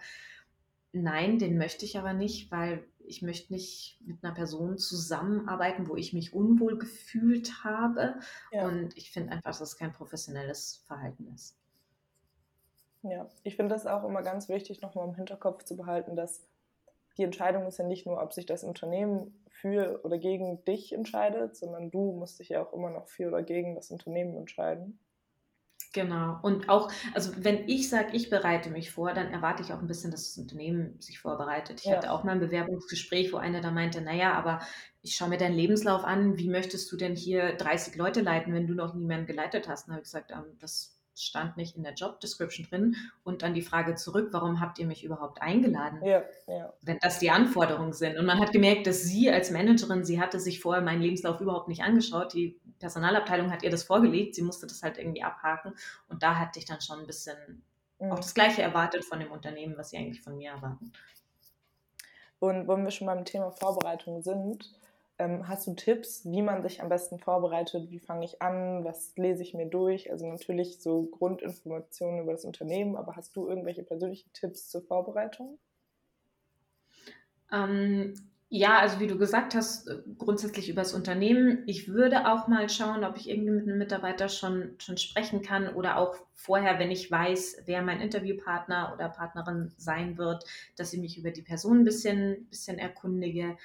[0.92, 5.96] nein, den möchte ich aber nicht, weil ich möchte nicht mit einer Person zusammenarbeiten, wo
[5.96, 8.20] ich mich unwohl gefühlt habe.
[8.52, 8.68] Ja.
[8.68, 11.59] Und ich finde einfach, dass es kein professionelles Verhalten ist.
[13.02, 16.48] Ja, ich finde das auch immer ganz wichtig, nochmal im Hinterkopf zu behalten, dass
[17.18, 21.56] die Entscheidung ist ja nicht nur, ob sich das Unternehmen für oder gegen dich entscheidet,
[21.58, 25.00] sondern du musst dich ja auch immer noch für oder gegen das Unternehmen entscheiden.
[25.92, 26.38] Genau.
[26.44, 29.88] Und auch, also wenn ich sage, ich bereite mich vor, dann erwarte ich auch ein
[29.88, 31.82] bisschen, dass das Unternehmen sich vorbereitet.
[31.82, 31.92] Ich Ja.
[31.92, 34.60] hatte auch mal ein Bewerbungsgespräch, wo einer da meinte, naja, aber
[35.02, 38.68] ich schaue mir deinen Lebenslauf an, wie möchtest du denn hier 30 Leute leiten, wenn
[38.68, 39.88] du noch niemanden geleitet hast?
[39.88, 42.96] Und habe ich gesagt, ähm, das stand nicht in der Job Description drin.
[43.24, 46.04] Und dann die Frage zurück, warum habt ihr mich überhaupt eingeladen?
[46.04, 46.74] Ja, ja.
[46.82, 48.18] wenn das die Anforderungen sind.
[48.18, 51.68] Und man hat gemerkt, dass sie als Managerin, sie hatte sich vorher meinen Lebenslauf überhaupt
[51.68, 52.34] nicht angeschaut.
[52.34, 55.74] Die Personalabteilung hat ihr das vorgelegt, sie musste das halt irgendwie abhaken.
[56.08, 57.64] Und da hatte ich dann schon ein bisschen
[58.00, 58.12] Mhm.
[58.12, 60.92] auch das Gleiche erwartet von dem Unternehmen, was sie eigentlich von mir erwarten.
[62.40, 64.72] Und wenn wir schon beim Thema Vorbereitung sind,
[65.20, 67.92] ähm, hast du Tipps, wie man sich am besten vorbereitet?
[67.92, 68.84] Wie fange ich an?
[68.86, 70.10] Was lese ich mir durch?
[70.12, 75.60] Also natürlich so Grundinformationen über das Unternehmen, aber hast du irgendwelche persönlichen Tipps zur Vorbereitung?
[77.52, 78.14] Ähm,
[78.52, 81.64] ja, also wie du gesagt hast, äh, grundsätzlich über das Unternehmen.
[81.68, 85.68] Ich würde auch mal schauen, ob ich irgendwie mit einem Mitarbeiter schon, schon sprechen kann
[85.76, 90.46] oder auch vorher, wenn ich weiß, wer mein Interviewpartner oder Partnerin sein wird,
[90.78, 93.58] dass ich mich über die Person ein bisschen, bisschen erkundige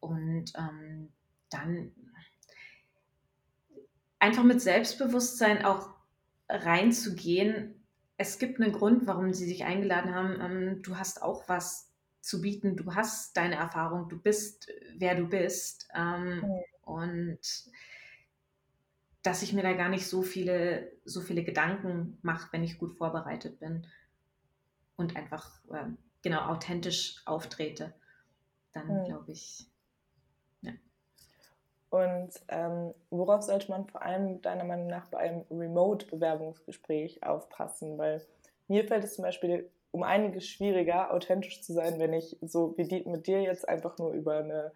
[0.00, 1.12] und ähm,
[1.50, 1.92] dann
[4.18, 5.90] einfach mit Selbstbewusstsein auch
[6.48, 7.86] reinzugehen.
[8.16, 10.40] Es gibt einen Grund, warum sie sich eingeladen haben.
[10.40, 12.76] Ähm, du hast auch was zu bieten.
[12.76, 15.88] Du hast deine Erfahrung, du bist, wer du bist.
[15.94, 16.60] Ähm, Mhm.
[16.82, 17.40] Und
[19.22, 22.96] dass ich mir da gar nicht so viele, so viele Gedanken mache, wenn ich gut
[22.96, 23.86] vorbereitet bin
[24.96, 27.94] und einfach ähm, genau authentisch auftrete,
[28.72, 29.04] dann Mhm.
[29.04, 29.66] glaube ich,
[31.90, 37.96] Und ähm, worauf sollte man vor allem deiner Meinung nach bei einem Remote-Bewerbungsgespräch aufpassen?
[37.96, 38.22] Weil
[38.68, 43.08] mir fällt es zum Beispiel um einiges schwieriger, authentisch zu sein, wenn ich so wie
[43.08, 44.72] mit dir jetzt einfach nur über eine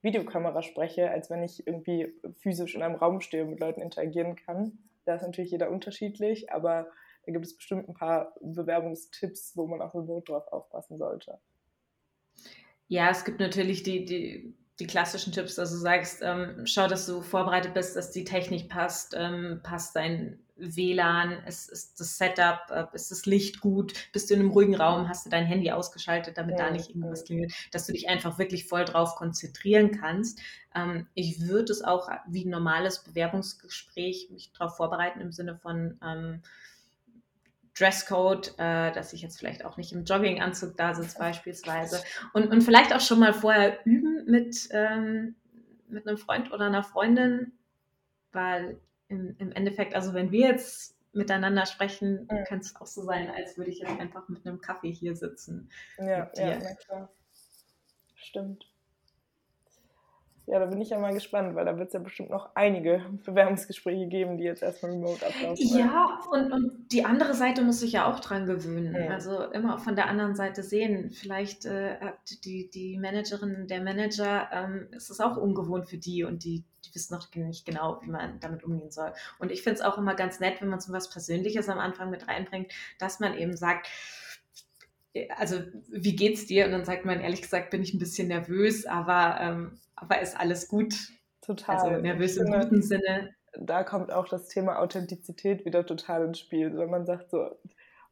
[0.00, 4.36] Videokamera spreche, als wenn ich irgendwie physisch in einem Raum stehe und mit Leuten interagieren
[4.36, 4.78] kann.
[5.04, 6.86] Da ist natürlich jeder unterschiedlich, aber
[7.26, 11.38] da gibt es bestimmt ein paar Bewerbungstipps, wo man auch remote drauf aufpassen sollte.
[12.88, 17.06] Ja, es gibt natürlich die, die, die klassischen Tipps, dass du sagst, ähm, schau, dass
[17.06, 22.60] du vorbereitet bist, dass die Technik passt, ähm, passt dein WLAN, ist, ist das Setup,
[22.70, 25.70] äh, ist das Licht gut, bist du in einem ruhigen Raum, hast du dein Handy
[25.70, 27.26] ausgeschaltet, damit da Mhm, nicht irgendwas mhm.
[27.26, 30.40] klingelt, dass du dich einfach wirklich voll drauf konzentrieren kannst.
[30.74, 35.98] Ähm, ich würde es auch wie ein normales Bewerbungsgespräch mich darauf vorbereiten im Sinne von
[36.04, 36.42] ähm,
[37.78, 42.62] Dresscode, äh, dass ich jetzt vielleicht auch nicht im Jogginganzug da sitze beispielsweise und, und
[42.62, 45.34] vielleicht auch schon mal vorher üben mit, ähm,
[45.88, 47.52] mit einem Freund oder einer Freundin,
[48.32, 52.44] weil im, im Endeffekt, also wenn wir jetzt miteinander sprechen, Mhm.
[52.44, 55.70] könnte es auch so sein, als würde ich jetzt einfach mit einem Kaffee hier sitzen.
[55.98, 57.08] Ja, ja, klar.
[58.16, 58.66] Stimmt.
[60.46, 63.02] Ja, da bin ich ja mal gespannt, weil da wird es ja bestimmt noch einige
[63.24, 65.66] Bewerbungsgespräche geben, die jetzt erstmal remote ablaufen.
[65.78, 68.92] Ja, und, und die andere Seite muss sich ja auch dran gewöhnen.
[68.92, 69.10] Mhm.
[69.10, 71.10] Also immer von der anderen Seite sehen.
[71.12, 76.24] Vielleicht äh, hat die, die Managerin, der Manager, ähm, ist es auch ungewohnt für die
[76.24, 79.12] und die, die wissen noch nicht genau, wie man damit umgehen soll.
[79.38, 82.10] Und ich finde es auch immer ganz nett, wenn man so was Persönliches am Anfang
[82.10, 83.88] mit reinbringt, dass man eben sagt,
[85.36, 86.66] also wie geht's dir?
[86.66, 90.38] Und dann sagt man, ehrlich gesagt, bin ich ein bisschen nervös, aber, ähm, aber ist
[90.38, 90.94] alles gut.
[91.40, 91.76] Total.
[91.76, 93.34] Also nervös im guten Sinne.
[93.56, 96.76] Da kommt auch das Thema Authentizität wieder total ins Spiel.
[96.76, 97.50] Wenn man sagt so,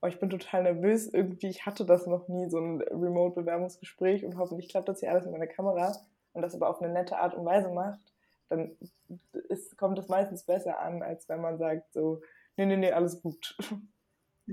[0.03, 4.37] oh, ich bin total nervös, irgendwie, ich hatte das noch nie, so ein Remote-Bewerbungsgespräch und
[4.37, 5.97] hoffentlich klappt das hier alles mit meiner Kamera
[6.33, 8.01] und das aber auf eine nette Art und Weise macht,
[8.49, 8.77] dann
[9.49, 12.21] ist, kommt das meistens besser an, als wenn man sagt so,
[12.57, 13.57] nee, nee, nee, alles gut.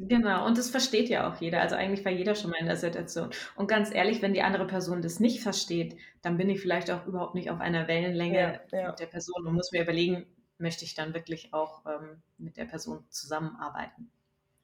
[0.07, 1.61] Genau, und das versteht ja auch jeder.
[1.61, 3.29] Also eigentlich war jeder schon mal in der Situation.
[3.55, 7.05] Und ganz ehrlich, wenn die andere Person das nicht versteht, dann bin ich vielleicht auch
[7.05, 8.87] überhaupt nicht auf einer Wellenlänge Ja, ja.
[8.89, 10.25] mit der Person und muss mir überlegen,
[10.57, 14.11] möchte ich dann wirklich auch ähm, mit der Person zusammenarbeiten.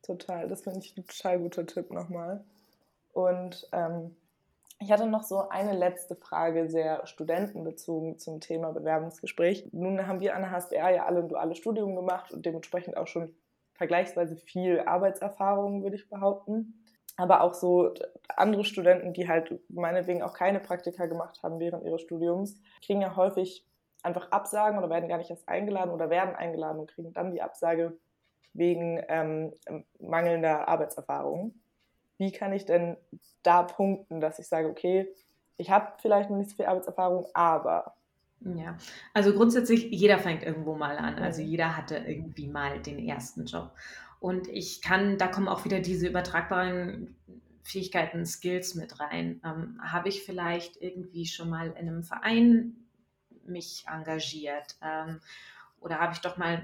[0.04, 2.44] Total, das finde ich ein total guter Tipp nochmal.
[3.14, 4.16] Und ähm,
[4.80, 9.70] ich hatte noch so eine letzte Frage, sehr studentenbezogen zum Thema Bewerbungsgespräch.
[9.72, 13.08] Nun haben wir an der HSBR ja alle ein duales Studium gemacht und dementsprechend auch
[13.08, 13.34] schon
[13.76, 16.82] vergleichsweise viel Arbeitserfahrung, würde ich behaupten.
[17.18, 17.94] Aber auch so
[18.36, 23.16] andere Studenten, die halt meinetwegen auch keine Praktika gemacht haben während ihres Studiums, kriegen ja
[23.16, 23.66] häufig
[24.04, 27.42] einfach Absagen oder werden gar nicht erst eingeladen oder werden eingeladen und kriegen dann die
[27.42, 27.98] Absage
[28.54, 29.54] wegen ähm,
[30.00, 31.54] mangelnder Arbeitserfahrung.
[32.18, 32.98] Wie kann ich denn
[33.44, 35.14] da punkten, dass ich sage, okay,
[35.58, 37.96] ich habe vielleicht noch nicht so viel Arbeitserfahrung, aber
[38.42, 38.78] Ja,
[39.14, 41.16] also grundsätzlich, jeder fängt irgendwo mal an.
[41.16, 41.48] Also Mhm.
[41.48, 43.72] jeder hatte irgendwie mal den ersten Job.
[44.20, 47.16] Und ich kann, da kommen auch wieder diese übertragbaren
[47.64, 49.42] Fähigkeiten, Skills mit rein.
[49.44, 52.76] Ähm, habe ich vielleicht irgendwie schon mal in einem Verein
[53.46, 54.76] mich engagiert?
[54.82, 55.22] Ähm,
[55.80, 56.62] oder habe ich doch mal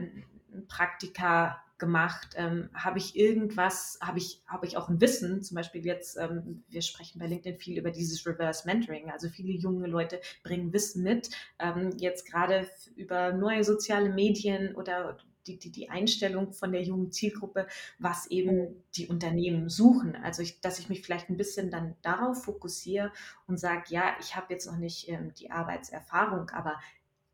[0.54, 2.36] ein Praktika gemacht?
[2.38, 5.42] Ähm, habe ich irgendwas, habe ich, habe ich auch ein Wissen?
[5.42, 9.12] Zum Beispiel jetzt, ähm, wir sprechen bei LinkedIn viel über dieses Reverse Mentoring.
[9.12, 11.32] Also viele junge Leute bringen Wissen mit.
[11.60, 15.18] Ähm, jetzt gerade über neue soziale Medien oder
[15.48, 17.66] die, die, die Einstellung von der jungen Zielgruppe,
[17.98, 20.16] was eben die Unternehmen suchen.
[20.16, 23.12] Also, ich, dass ich mich vielleicht ein bisschen dann darauf fokussiere
[23.48, 26.80] und sage, ja, ich habe jetzt noch nicht ähm, die Arbeitserfahrung, aber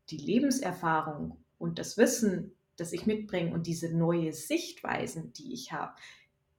[0.08, 5.92] die Lebenserfahrung und das Wissen, das ich mitbringe und diese neue Sichtweisen, die ich habe,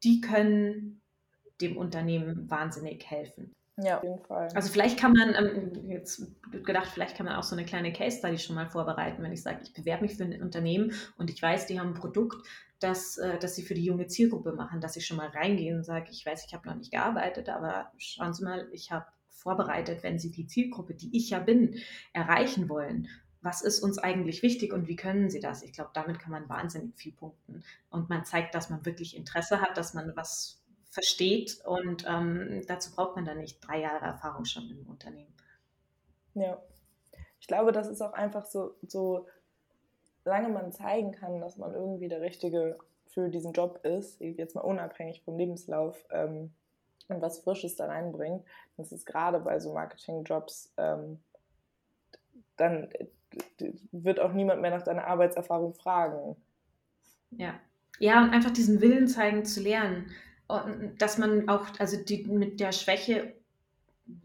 [0.03, 1.01] die können
[1.61, 3.53] dem Unternehmen wahnsinnig helfen.
[3.81, 4.49] Ja, auf jeden Fall.
[4.53, 8.17] Also vielleicht kann man, ähm, jetzt gedacht, vielleicht kann man auch so eine kleine Case
[8.17, 11.41] Study schon mal vorbereiten, wenn ich sage, ich bewerbe mich für ein Unternehmen und ich
[11.41, 12.45] weiß, die haben ein Produkt,
[12.79, 15.83] das, äh, das sie für die junge Zielgruppe machen, dass ich schon mal reingehe und
[15.83, 20.03] sage, ich weiß, ich habe noch nicht gearbeitet, aber schauen Sie mal, ich habe vorbereitet,
[20.03, 21.75] wenn Sie die Zielgruppe, die ich ja bin,
[22.13, 23.07] erreichen wollen.
[23.41, 25.63] Was ist uns eigentlich wichtig und wie können Sie das?
[25.63, 27.63] Ich glaube, damit kann man wahnsinnig viel punkten.
[27.89, 31.61] Und man zeigt, dass man wirklich Interesse hat, dass man was versteht.
[31.65, 35.33] Und ähm, dazu braucht man dann nicht drei Jahre Erfahrung schon im Unternehmen.
[36.33, 36.61] Ja,
[37.39, 39.27] ich glaube, das ist auch einfach so, so
[40.25, 44.61] lange man zeigen kann, dass man irgendwie der Richtige für diesen Job ist, jetzt mal
[44.61, 46.53] unabhängig vom Lebenslauf ähm,
[47.07, 48.45] und was Frisches da reinbringt,
[48.77, 51.19] das ist gerade bei so Marketingjobs, ähm,
[52.55, 52.89] dann
[53.91, 56.35] wird auch niemand mehr nach deiner Arbeitserfahrung fragen.
[57.31, 57.59] Ja.
[57.99, 60.09] Ja, und einfach diesen Willen zeigen zu lernen
[60.97, 63.35] dass man auch, also die mit der Schwäche,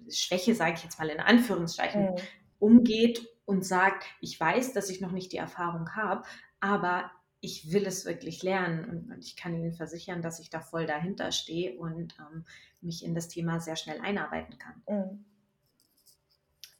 [0.08, 2.16] Schwäche sage ich jetzt mal in Anführungszeichen, mhm.
[2.58, 6.22] umgeht und sagt, ich weiß, dass ich noch nicht die Erfahrung habe,
[6.60, 10.60] aber ich will es wirklich lernen und, und, ich kann Ihnen versichern, dass ich da
[10.60, 12.46] voll dahinter stehe und ähm,
[12.80, 14.82] mich in das Thema sehr schnell einarbeiten kann.
[14.88, 15.24] Mhm.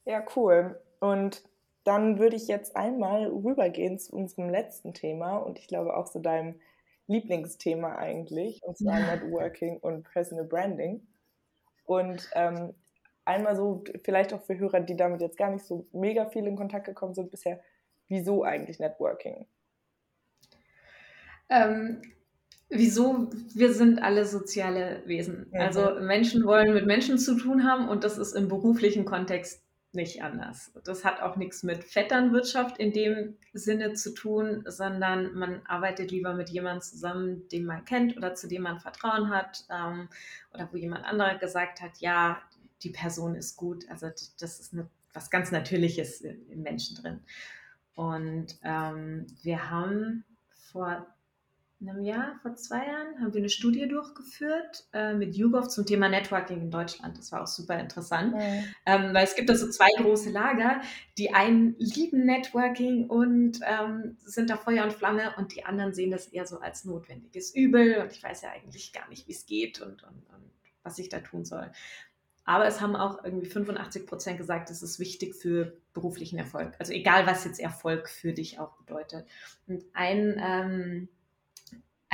[0.06, 0.80] Ja, cool.
[1.00, 1.42] Und
[1.84, 6.18] dann würde ich jetzt einmal rübergehen zu unserem letzten Thema und ich glaube auch zu
[6.18, 6.60] deinem
[7.06, 11.06] Lieblingsthema eigentlich, und zwar Networking und Personal Branding.
[11.84, 12.74] Und ähm,
[13.26, 16.56] einmal so, vielleicht auch für Hörer, die damit jetzt gar nicht so mega viel in
[16.56, 17.60] Kontakt gekommen sind bisher,
[18.08, 19.46] wieso eigentlich Networking?
[21.50, 22.00] Ähm,
[22.70, 23.28] wieso?
[23.54, 25.50] Wir sind alle soziale Wesen.
[25.52, 25.60] Mhm.
[25.60, 29.63] Also Menschen wollen mit Menschen zu tun haben und das ist im beruflichen Kontext
[29.94, 30.72] nicht anders.
[30.85, 36.35] Das hat auch nichts mit Vetternwirtschaft in dem Sinne zu tun, sondern man arbeitet lieber
[36.35, 40.09] mit jemandem zusammen, den man kennt oder zu dem man Vertrauen hat ähm,
[40.52, 42.40] oder wo jemand anderer gesagt hat, ja,
[42.83, 43.88] die Person ist gut.
[43.90, 47.20] Also das ist eine, was ganz Natürliches im Menschen drin.
[47.94, 51.07] Und ähm, wir haben vor
[51.88, 56.08] einem Jahr, vor zwei Jahren, haben wir eine Studie durchgeführt äh, mit YouGov zum Thema
[56.08, 57.18] Networking in Deutschland.
[57.18, 58.64] Das war auch super interessant, mhm.
[58.86, 60.80] ähm, weil es gibt da so zwei große Lager.
[61.18, 66.10] Die einen lieben Networking und ähm, sind da Feuer und Flamme und die anderen sehen
[66.10, 69.46] das eher so als notwendiges Übel und ich weiß ja eigentlich gar nicht, wie es
[69.46, 70.50] geht und, und, und
[70.82, 71.70] was ich da tun soll.
[72.44, 76.74] Aber es haben auch irgendwie 85 Prozent gesagt, es ist wichtig für beruflichen Erfolg.
[76.78, 79.26] Also egal, was jetzt Erfolg für dich auch bedeutet.
[79.66, 81.08] Und ein ähm,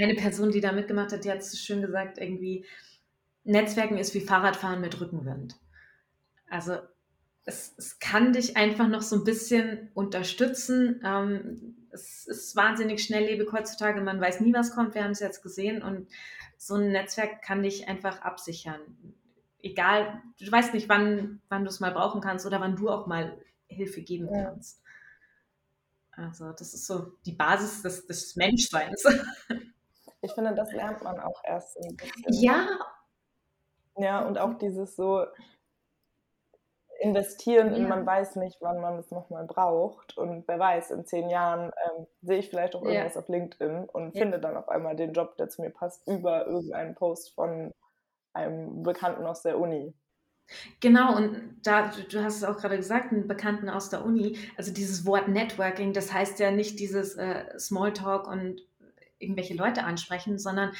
[0.02, 2.66] eine Person, die da mitgemacht hat, die hat es schön gesagt, irgendwie,
[3.44, 5.56] Netzwerken ist wie Fahrradfahren mit Rückenwind.
[6.48, 6.78] Also
[7.44, 11.00] es, es kann dich einfach noch so ein bisschen unterstützen.
[11.04, 15.42] Ähm, es ist wahnsinnig schnelllebig heutzutage, man weiß nie, was kommt, wir haben es jetzt
[15.42, 16.08] gesehen und
[16.56, 18.80] so ein Netzwerk kann dich einfach absichern.
[19.62, 23.06] Egal, du weißt nicht, wann, wann du es mal brauchen kannst oder wann du auch
[23.06, 24.44] mal Hilfe geben ja.
[24.44, 24.82] kannst.
[26.12, 29.04] Also das ist so die Basis des, des Menschseins.
[30.22, 31.78] Ich finde, das lernt man auch erst.
[32.28, 32.66] Ja.
[33.96, 35.26] Ja, und auch dieses so
[37.00, 40.16] investieren in, man weiß nicht, wann man es nochmal braucht.
[40.18, 43.20] Und wer weiß, in zehn Jahren ähm, sehe ich vielleicht auch irgendwas ja.
[43.20, 44.22] auf LinkedIn und ja.
[44.22, 47.72] finde dann auf einmal den Job, der zu mir passt, über irgendeinen Post von
[48.34, 49.94] einem Bekannten aus der Uni.
[50.80, 54.72] Genau, und da, du hast es auch gerade gesagt, einen Bekannten aus der Uni, also
[54.72, 58.60] dieses Wort Networking, das heißt ja nicht dieses äh, Smalltalk und
[59.20, 60.72] irgendwelche Leute ansprechen, sondern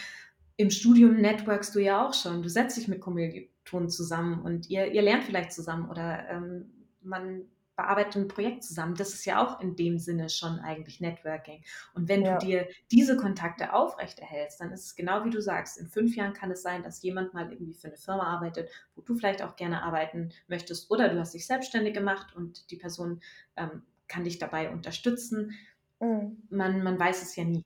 [0.57, 2.43] im Studium networkst du ja auch schon.
[2.43, 6.71] Du setzt dich mit Kommilitonen zusammen und ihr, ihr lernt vielleicht zusammen oder ähm,
[7.03, 7.45] man
[7.81, 8.95] bearbeitet ein Projekt zusammen.
[8.95, 11.65] Das ist ja auch in dem Sinne schon eigentlich Networking.
[11.95, 12.37] Und wenn ja.
[12.37, 16.35] du dir diese Kontakte aufrechterhältst, dann ist es genau wie du sagst, in fünf Jahren
[16.35, 19.57] kann es sein, dass jemand mal irgendwie für eine Firma arbeitet, wo du vielleicht auch
[19.57, 23.23] gerne arbeiten möchtest oder du hast dich selbstständig gemacht und die Person
[23.57, 25.53] ähm, kann dich dabei unterstützen.
[26.01, 26.43] Mhm.
[26.51, 27.65] Man, man weiß es ja nie.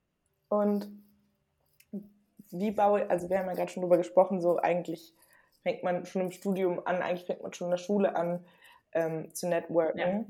[0.58, 0.88] Und
[2.50, 5.14] wie baue, also wir haben ja gerade schon drüber gesprochen, so eigentlich
[5.62, 8.44] fängt man schon im Studium an, eigentlich fängt man schon in der Schule an
[8.92, 9.98] ähm, zu networken.
[9.98, 10.24] Ja.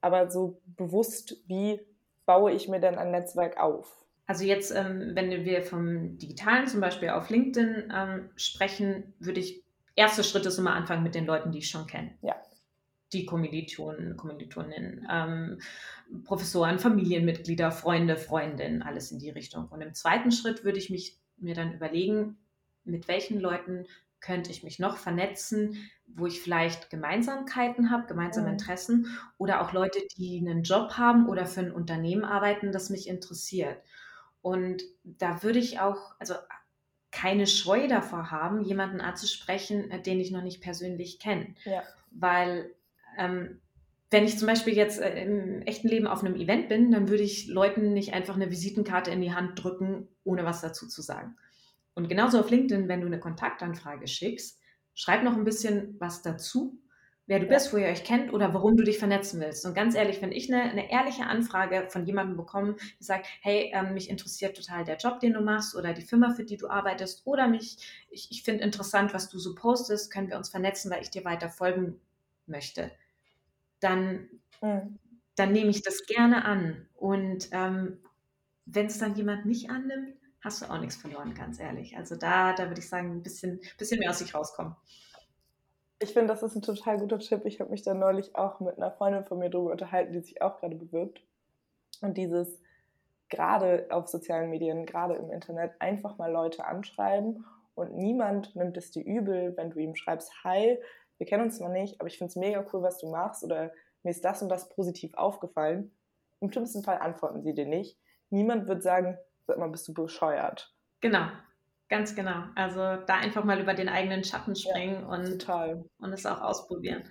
[0.00, 1.80] Aber so bewusst, wie
[2.26, 4.04] baue ich mir denn ein Netzwerk auf?
[4.26, 9.64] Also jetzt, ähm, wenn wir vom Digitalen zum Beispiel auf LinkedIn ähm, sprechen, würde ich
[9.96, 12.12] erste Schritte ist immer anfangen mit den Leuten, die ich schon kenne.
[12.22, 12.36] Ja.
[13.12, 15.60] Die Kommilitonen, Kommilitoninnen, ähm,
[16.24, 19.68] Professoren, Familienmitglieder, Freunde, Freundinnen, alles in die Richtung.
[19.68, 22.36] Und im zweiten Schritt würde ich mich mir dann überlegen,
[22.84, 23.86] mit welchen Leuten
[24.20, 28.52] könnte ich mich noch vernetzen, wo ich vielleicht Gemeinsamkeiten habe, gemeinsame mhm.
[28.54, 33.08] Interessen oder auch Leute, die einen Job haben oder für ein Unternehmen arbeiten, das mich
[33.08, 33.78] interessiert.
[34.42, 36.34] Und da würde ich auch, also
[37.10, 41.54] keine Scheu davor haben, jemanden anzusprechen, äh, den ich noch nicht persönlich kenne.
[41.64, 41.82] Ja.
[42.10, 42.74] Weil
[43.18, 43.60] ähm,
[44.10, 47.22] wenn ich zum Beispiel jetzt äh, im echten Leben auf einem Event bin, dann würde
[47.22, 51.36] ich Leuten nicht einfach eine Visitenkarte in die Hand drücken, ohne was dazu zu sagen.
[51.94, 54.60] Und genauso auf LinkedIn, wenn du eine Kontaktanfrage schickst,
[54.94, 56.80] schreib noch ein bisschen was dazu,
[57.26, 57.52] wer du ja.
[57.52, 59.66] bist, wo ihr euch kennt oder warum du dich vernetzen willst.
[59.66, 63.70] Und ganz ehrlich, wenn ich eine, eine ehrliche Anfrage von jemandem bekomme, die sagt, hey,
[63.74, 66.68] ähm, mich interessiert total der Job, den du machst oder die Firma, für die du
[66.68, 70.90] arbeitest oder mich, ich, ich finde interessant, was du so postest, können wir uns vernetzen,
[70.90, 72.00] weil ich dir weiter folgen
[72.46, 72.90] möchte,
[73.80, 74.28] dann,
[74.60, 74.98] mhm.
[75.36, 76.86] dann nehme ich das gerne an.
[76.94, 77.98] Und ähm,
[78.66, 81.96] wenn es dann jemand nicht annimmt, hast du auch nichts verloren, ganz ehrlich.
[81.96, 84.76] Also da, da würde ich sagen, ein bisschen, bisschen mehr aus sich rauskommen.
[86.00, 87.44] Ich finde, das ist ein total guter Tipp.
[87.44, 90.40] Ich habe mich da neulich auch mit einer Freundin von mir darüber unterhalten, die sich
[90.42, 91.22] auch gerade bewirbt.
[92.00, 92.60] Und dieses
[93.28, 98.90] gerade auf sozialen Medien, gerade im Internet, einfach mal Leute anschreiben und niemand nimmt es
[98.90, 100.78] dir übel, wenn du ihm schreibst, hi,
[101.18, 103.72] wir kennen uns noch nicht, aber ich finde es mega cool, was du machst oder
[104.02, 105.92] mir ist das und das positiv aufgefallen.
[106.40, 107.98] Im schlimmsten Fall antworten sie dir nicht.
[108.30, 110.72] Niemand wird sagen, sag mal, bist du bescheuert.
[111.00, 111.26] Genau,
[111.88, 112.44] Ganz genau.
[112.54, 115.84] Also da einfach mal über den eigenen Schatten springen ja, und, total.
[115.98, 117.02] und es auch ausprobieren.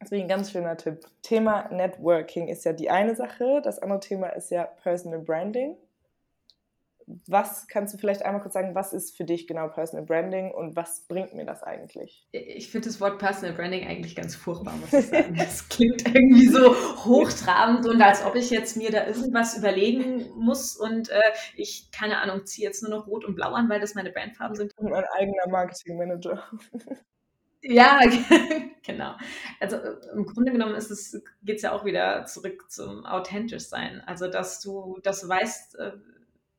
[0.00, 1.00] Deswegen ein ganz schöner Tipp.
[1.22, 3.60] Thema Networking ist ja die eine Sache.
[3.62, 5.76] Das andere Thema ist ja Personal Branding
[7.06, 10.76] was kannst du vielleicht einmal kurz sagen, was ist für dich genau Personal Branding und
[10.76, 12.26] was bringt mir das eigentlich?
[12.32, 15.34] Ich finde das Wort Personal Branding eigentlich ganz furchtbar, muss ich sagen.
[15.36, 20.76] Das klingt irgendwie so hochtrabend und als ob ich jetzt mir da irgendwas überlegen muss
[20.76, 21.20] und äh,
[21.56, 24.56] ich, keine Ahnung, ziehe jetzt nur noch rot und blau an, weil das meine Brandfarben
[24.56, 24.72] sind.
[24.76, 26.42] Und mein eigener Marketingmanager.
[27.66, 27.98] Ja,
[28.86, 29.16] genau.
[29.58, 33.64] Also äh, im Grunde genommen ist es, geht es ja auch wieder zurück zum authentisch
[33.64, 34.02] sein.
[34.06, 35.92] Also dass du, dass du weißt, äh,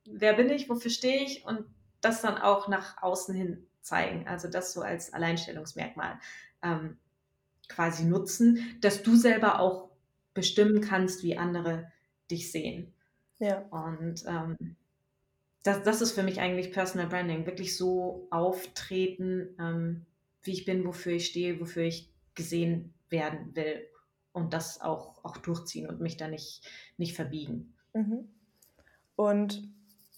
[0.05, 1.65] wer bin ich, wofür stehe ich und
[2.01, 4.27] das dann auch nach außen hin zeigen.
[4.27, 6.19] Also das so als Alleinstellungsmerkmal
[6.61, 6.97] ähm,
[7.67, 9.89] quasi nutzen, dass du selber auch
[10.33, 11.91] bestimmen kannst, wie andere
[12.29, 12.93] dich sehen.
[13.39, 13.59] Ja.
[13.69, 14.75] Und ähm,
[15.63, 20.05] das, das ist für mich eigentlich Personal Branding, wirklich so auftreten, ähm,
[20.43, 23.87] wie ich bin, wofür ich stehe, wofür ich gesehen werden will
[24.31, 26.61] und das auch, auch durchziehen und mich da nicht,
[26.97, 27.73] nicht verbiegen.
[27.93, 28.29] Mhm.
[29.15, 29.63] Und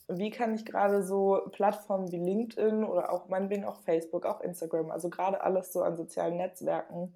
[0.07, 4.89] wie kann ich gerade so Plattformen wie LinkedIn oder auch meinetwegen auch Facebook, auch Instagram,
[4.89, 7.13] also gerade alles so an sozialen Netzwerken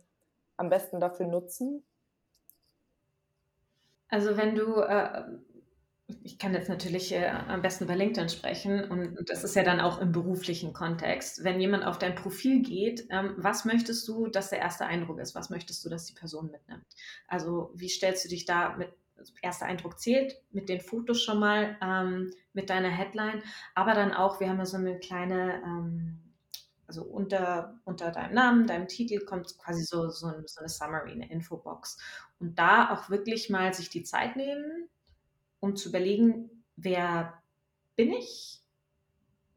[0.57, 1.83] am besten dafür nutzen?
[4.09, 5.23] Also wenn du, äh,
[6.23, 9.79] ich kann jetzt natürlich äh, am besten über LinkedIn sprechen und, das ist ja dann
[9.79, 11.45] auch im beruflichen Kontext.
[11.45, 15.33] Wenn jemand auf dein Profil geht, ähm, was möchtest du, dass der erste Eindruck ist?
[15.33, 16.85] Was möchtest du, dass die Person mitnimmt?
[17.27, 18.91] Also wie stellst du dich da mit
[19.41, 23.43] erster Eindruck zählt, mit den Fotos schon mal, ähm, mit deiner Headline,
[23.75, 26.19] aber dann auch, wir haben ja so eine kleine, ähm,
[26.87, 31.11] also unter, unter deinem Namen, deinem Titel kommt quasi so, so, ein, so eine Summary,
[31.11, 31.97] eine Infobox.
[32.39, 34.89] Und da auch wirklich mal sich die Zeit nehmen,
[35.59, 37.41] um zu überlegen, wer
[37.95, 38.61] bin ich,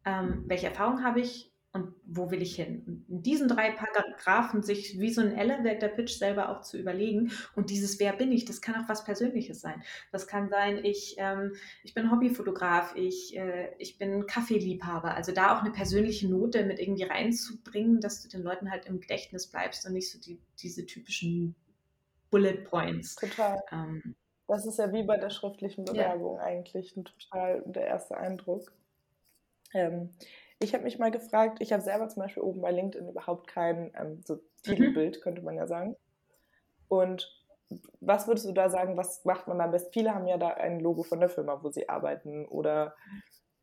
[0.05, 3.05] ähm, welche Erfahrung habe ich und wo will ich hin?
[3.09, 7.69] in diesen drei Paragraphen sich wie so ein Elevator Pitch selber auch zu überlegen und
[7.69, 9.83] dieses Wer bin ich, das kann auch was Persönliches sein.
[10.13, 15.15] Das kann sein, ich, ähm, ich bin Hobbyfotograf, ich, äh, ich bin Kaffeeliebhaber.
[15.15, 19.01] Also da auch eine persönliche Note mit irgendwie reinzubringen, dass du den Leuten halt im
[19.01, 21.57] Gedächtnis bleibst und nicht so die, diese typischen
[22.31, 23.17] Bullet Points.
[23.17, 23.61] Total.
[23.73, 24.15] Ähm,
[24.47, 26.45] das ist ja wie bei der schriftlichen Bewerbung ja.
[26.45, 28.73] eigentlich ein total der erste Eindruck.
[29.73, 30.11] Ähm,
[30.59, 33.93] ich habe mich mal gefragt, ich habe selber zum Beispiel oben bei LinkedIn überhaupt kein
[33.99, 35.21] ähm, so Titelbild, mhm.
[35.21, 35.97] könnte man ja sagen.
[36.89, 37.31] Und
[38.01, 39.93] was würdest du da sagen, was macht man am besten?
[39.93, 42.95] Viele haben ja da ein Logo von der Firma, wo sie arbeiten oder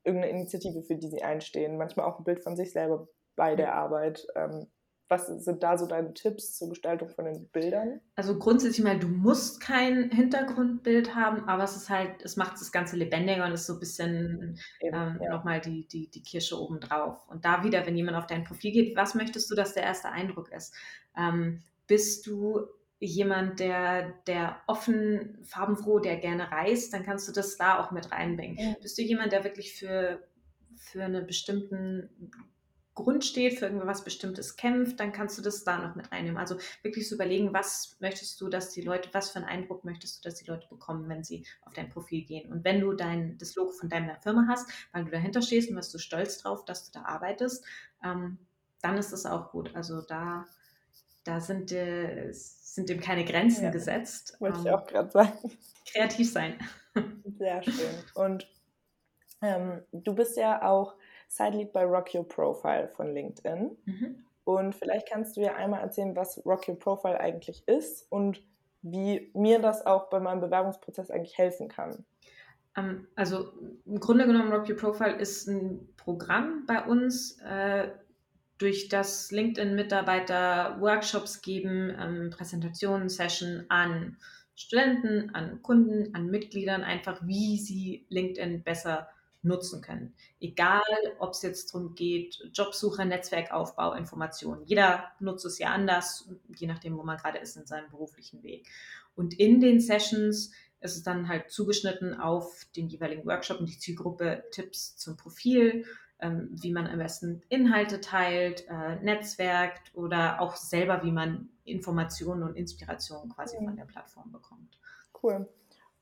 [0.04, 1.78] irgendeine Initiative, für die sie einstehen.
[1.78, 4.26] Manchmal auch ein Bild von sich selber bei der Arbeit.
[4.36, 4.68] Ähm,
[5.12, 8.00] was sind da so deine Tipps zur Gestaltung von den Bildern?
[8.16, 12.72] Also grundsätzlich mal, du musst kein Hintergrundbild haben, aber es ist halt, es macht das
[12.72, 15.30] Ganze lebendiger und ist so ein bisschen ähm, ja.
[15.30, 17.28] nochmal die, die, die Kirsche obendrauf.
[17.28, 20.10] Und da wieder, wenn jemand auf dein Profil geht, was möchtest du, dass der erste
[20.10, 20.74] Eindruck ist?
[21.18, 22.62] Ähm, bist du
[23.00, 28.12] jemand, der, der offen, farbenfroh, der gerne reist, dann kannst du das da auch mit
[28.12, 28.56] reinbringen.
[28.56, 28.76] Mhm.
[28.82, 30.24] Bist du jemand, der wirklich für,
[30.78, 32.10] für einen bestimmten
[33.04, 36.38] Grund steht, für irgendwas Bestimmtes kämpft, dann kannst du das da noch mit reinnehmen.
[36.38, 40.18] Also wirklich so überlegen, was möchtest du, dass die Leute, was für einen Eindruck möchtest
[40.18, 42.52] du, dass die Leute bekommen, wenn sie auf dein Profil gehen.
[42.52, 45.76] Und wenn du dein, das Logo von deiner Firma hast, weil du dahinter stehst und
[45.76, 47.66] wirst du stolz drauf, dass du da arbeitest,
[48.04, 48.38] ähm,
[48.82, 49.76] dann ist das auch gut.
[49.76, 50.46] Also da,
[51.24, 54.36] da sind, äh, sind dem keine Grenzen ja, gesetzt.
[54.40, 55.52] Wollte ähm, ich auch gerade sagen.
[55.92, 56.56] Kreativ sein.
[57.38, 57.96] Sehr schön.
[58.16, 58.48] Und
[59.42, 60.96] ähm, du bist ja auch
[61.32, 63.78] Sidelead bei Rock Your Profile von LinkedIn.
[63.86, 64.16] Mhm.
[64.44, 68.44] Und vielleicht kannst du ja einmal erzählen, was Rock Your Profile eigentlich ist und
[68.82, 72.04] wie mir das auch bei meinem Bewerbungsprozess eigentlich helfen kann.
[72.76, 73.54] Ähm, also
[73.86, 77.90] im Grunde genommen, Rock Your Profile ist ein Programm bei uns, äh,
[78.58, 84.18] durch das LinkedIn-Mitarbeiter Workshops geben, ähm, Präsentationen, Session an
[84.56, 89.08] Studenten, an Kunden, an Mitgliedern, einfach wie sie LinkedIn besser
[89.44, 90.14] nutzen können.
[90.40, 90.82] Egal,
[91.20, 94.64] ob es jetzt darum geht, Jobsuche, Netzwerkaufbau, Informationen.
[94.66, 98.68] Jeder nutzt es ja anders, je nachdem, wo man gerade ist in seinem beruflichen Weg.
[99.16, 103.78] Und in den Sessions ist es dann halt zugeschnitten auf den jeweiligen Workshop und die
[103.78, 105.86] Zielgruppe Tipps zum Profil,
[106.20, 112.44] ähm, wie man am besten Inhalte teilt, äh, netzwerkt oder auch selber, wie man Informationen
[112.44, 113.66] und Inspirationen quasi mhm.
[113.66, 114.80] von der Plattform bekommt.
[115.22, 115.48] Cool.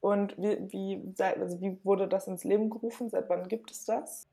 [0.02, 3.10] Und wie, wie, also wie wurde das ins Leben gerufen?
[3.10, 4.28] Seit wann gibt es das?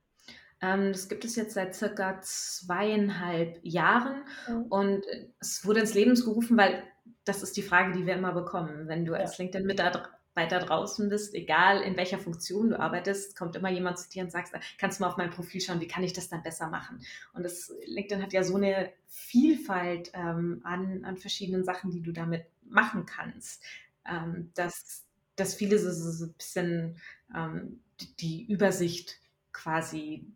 [0.63, 4.63] Ähm, das gibt es jetzt seit circa zweieinhalb Jahren mhm.
[4.65, 5.05] und
[5.39, 6.83] es wurde ins Leben gerufen, weil
[7.25, 8.89] das ist die Frage, die wir immer bekommen.
[8.89, 9.19] Wenn du ja.
[9.19, 14.23] als LinkedIn-Mitarbeiter draußen bist, egal in welcher Funktion du arbeitest, kommt immer jemand zu dir
[14.23, 16.69] und sagt, kannst du mal auf mein Profil schauen, wie kann ich das dann besser
[16.69, 17.01] machen?
[17.35, 22.13] Und das, LinkedIn hat ja so eine Vielfalt ähm, an, an verschiedenen Sachen, die du
[22.13, 23.63] damit machen kannst,
[24.09, 25.06] ähm, dass
[25.37, 26.97] dass viele so, so, ein bisschen
[27.35, 27.81] ähm,
[28.21, 29.21] die Übersicht
[29.53, 30.27] quasi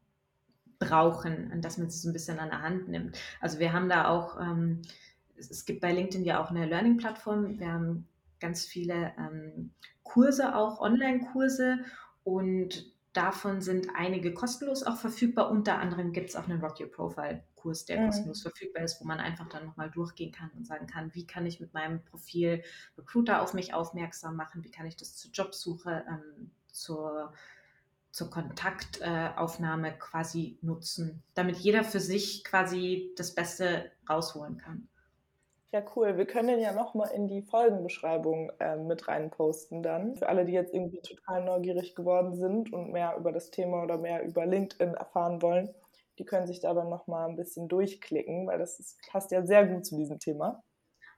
[0.79, 3.19] brauchen und dass man sie so ein bisschen an der Hand nimmt.
[3.41, 4.83] Also wir haben da auch, ähm,
[5.37, 7.59] es, es, gibt bei LinkedIn ja auch eine Learning-Plattform.
[7.59, 8.09] Wir haben
[8.41, 9.71] ganz viele ähm,
[10.03, 11.81] Kurse, auch Online-Kurse
[12.25, 15.51] und davon sind einige kostenlos auch verfügbar.
[15.51, 18.07] Unter anderem gibt es auch einen Rock Your Profile Kurs, der mhm.
[18.07, 21.47] kostenlos verfügbar ist, wo man einfach dann nochmal durchgehen kann und sagen kann, wie kann
[21.47, 22.63] ich mit meinem Profil
[22.97, 27.33] Recruiter auf mich aufmerksam machen, wie kann ich das zur Jobsuche, ähm, zur,
[28.11, 34.89] zur Kontaktaufnahme äh, quasi nutzen, damit jeder für sich quasi das Beste rausholen kann.
[35.73, 36.17] Ja, cool.
[36.17, 40.17] Wir können den ja nochmal in die Folgenbeschreibung äh, mit reinposten dann.
[40.17, 43.97] Für alle, die jetzt irgendwie total neugierig geworden sind und mehr über das Thema oder
[43.97, 45.71] mehr über LinkedIn erfahren wollen,
[46.19, 49.65] die können sich da dann nochmal ein bisschen durchklicken, weil das ist, passt ja sehr
[49.65, 50.61] gut zu diesem Thema.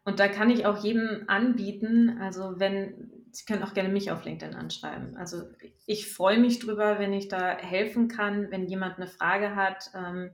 [0.05, 4.25] Und da kann ich auch jedem anbieten, also wenn, Sie können auch gerne mich auf
[4.25, 5.17] LinkedIn anschreiben.
[5.17, 5.45] Also
[5.87, 9.91] ich freue mich drüber, wenn ich da helfen kann, wenn jemand eine Frage hat.
[9.95, 10.33] Ähm,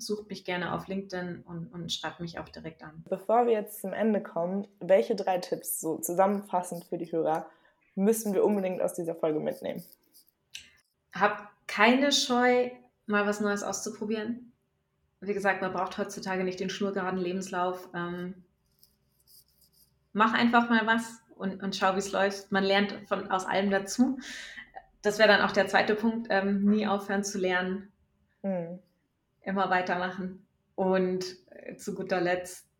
[0.00, 3.04] sucht mich gerne auf LinkedIn und, und schreibt mich auch direkt an.
[3.08, 7.46] Bevor wir jetzt zum Ende kommen, welche drei Tipps, so zusammenfassend für die Hörer,
[7.94, 9.82] müssen wir unbedingt aus dieser Folge mitnehmen?
[11.12, 12.70] Hab keine Scheu,
[13.06, 14.52] mal was Neues auszuprobieren.
[15.20, 17.88] Wie gesagt, man braucht heutzutage nicht den schnurgeraden Lebenslauf.
[17.94, 18.42] Ähm,
[20.12, 22.50] mach einfach mal was und, und schau, wie es läuft.
[22.52, 24.18] Man lernt von, aus allem dazu.
[25.02, 27.92] Das wäre dann auch der zweite Punkt, ähm, nie aufhören zu lernen.
[28.42, 28.80] Mhm
[29.42, 30.46] immer weitermachen.
[30.74, 32.70] Und äh, zu guter Letzt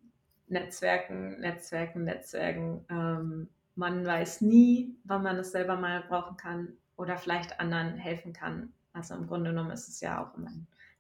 [0.48, 2.84] Netzwerken, Netzwerken, Netzwerken.
[2.90, 8.32] Ähm, man weiß nie, wann man es selber mal brauchen kann oder vielleicht anderen helfen
[8.32, 8.72] kann.
[8.92, 10.50] Also im Grunde genommen ist es ja auch immer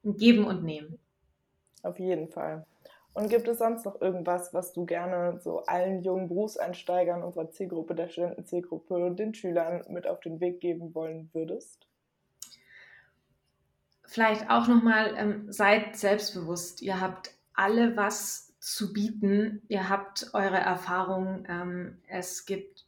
[0.04, 0.98] ein Geben und Nehmen.
[1.82, 2.64] Auf jeden Fall.
[3.12, 7.94] Und gibt es sonst noch irgendwas, was du gerne so allen jungen Berufseinsteigern unserer Zielgruppe,
[7.94, 11.89] der Studentenzielgruppe, den Schülern mit auf den Weg geben wollen würdest?
[14.10, 16.82] Vielleicht auch nochmal, ähm, seid selbstbewusst.
[16.82, 19.62] Ihr habt alle was zu bieten.
[19.68, 21.46] Ihr habt eure Erfahrung.
[21.48, 22.86] Ähm, es gibt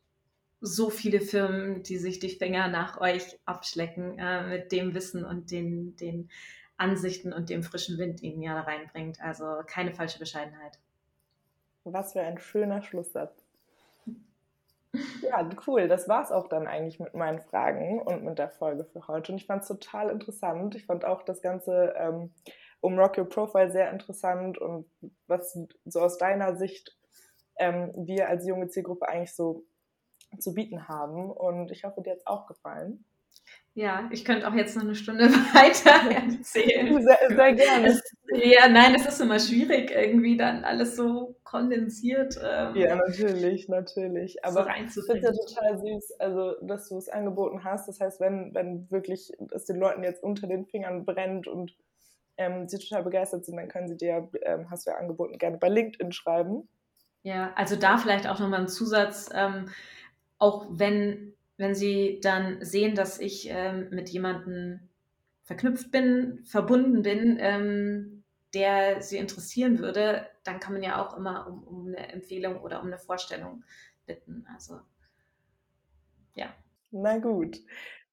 [0.60, 5.50] so viele Firmen, die sich die Finger nach euch abschlecken äh, mit dem Wissen und
[5.52, 6.28] den, den
[6.76, 9.20] Ansichten und dem frischen Wind, den ihr da reinbringt.
[9.20, 10.78] Also keine falsche Bescheidenheit.
[11.84, 13.41] Was für ein schöner Schlusssatz.
[15.22, 15.88] Ja, cool.
[15.88, 19.32] Das war es auch dann eigentlich mit meinen Fragen und mit der Folge für heute.
[19.32, 20.74] Und ich fand es total interessant.
[20.74, 22.30] Ich fand auch das Ganze ähm,
[22.80, 24.86] um Rock Your Profile sehr interessant und
[25.26, 26.96] was so aus deiner Sicht
[27.56, 29.64] ähm, wir als junge Zielgruppe eigentlich so
[30.38, 31.30] zu bieten haben.
[31.30, 33.04] Und ich hoffe, dir hat es auch gefallen.
[33.74, 35.24] Ja, ich könnte auch jetzt noch eine Stunde
[35.54, 36.92] weiter erzählen.
[37.02, 38.00] Sehr, sehr gerne.
[38.34, 42.38] ja, nein, es ist immer schwierig, irgendwie dann alles so kondensiert.
[42.42, 44.44] Ähm, ja, natürlich, natürlich.
[44.44, 47.88] Aber so ich finde es ja total süß, also dass du es angeboten hast.
[47.88, 51.74] Das heißt, wenn, wenn wirklich es den Leuten jetzt unter den Fingern brennt und
[52.36, 55.56] ähm, sie total begeistert sind, dann können sie dir, ähm, hast du ja angeboten, gerne
[55.56, 56.68] bei LinkedIn schreiben.
[57.22, 59.68] Ja, also da vielleicht auch nochmal ein Zusatz, ähm,
[60.38, 61.31] auch wenn
[61.62, 64.88] wenn sie dann sehen, dass ich ähm, mit jemandem
[65.44, 71.46] verknüpft bin, verbunden bin, ähm, der sie interessieren würde, dann kann man ja auch immer
[71.46, 73.64] um, um eine Empfehlung oder um eine Vorstellung
[74.06, 74.46] bitten.
[74.52, 74.80] Also
[76.34, 76.46] ja.
[76.90, 77.58] Na gut.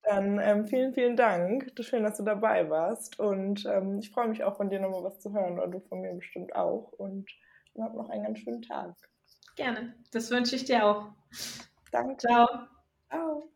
[0.04, 1.72] Dann ähm, vielen, vielen Dank.
[1.82, 3.20] Schön, dass du dabei warst.
[3.20, 6.02] Und ähm, ich freue mich auch von dir nochmal was zu hören und du von
[6.02, 6.94] mir bestimmt auch.
[6.94, 7.30] Und
[7.78, 8.96] hab noch einen ganz schönen Tag.
[9.56, 9.94] Gerne.
[10.12, 11.10] Das wünsche ich dir auch.
[11.92, 12.18] Danke.
[12.18, 12.48] Ciao.
[13.10, 13.50] Ciao.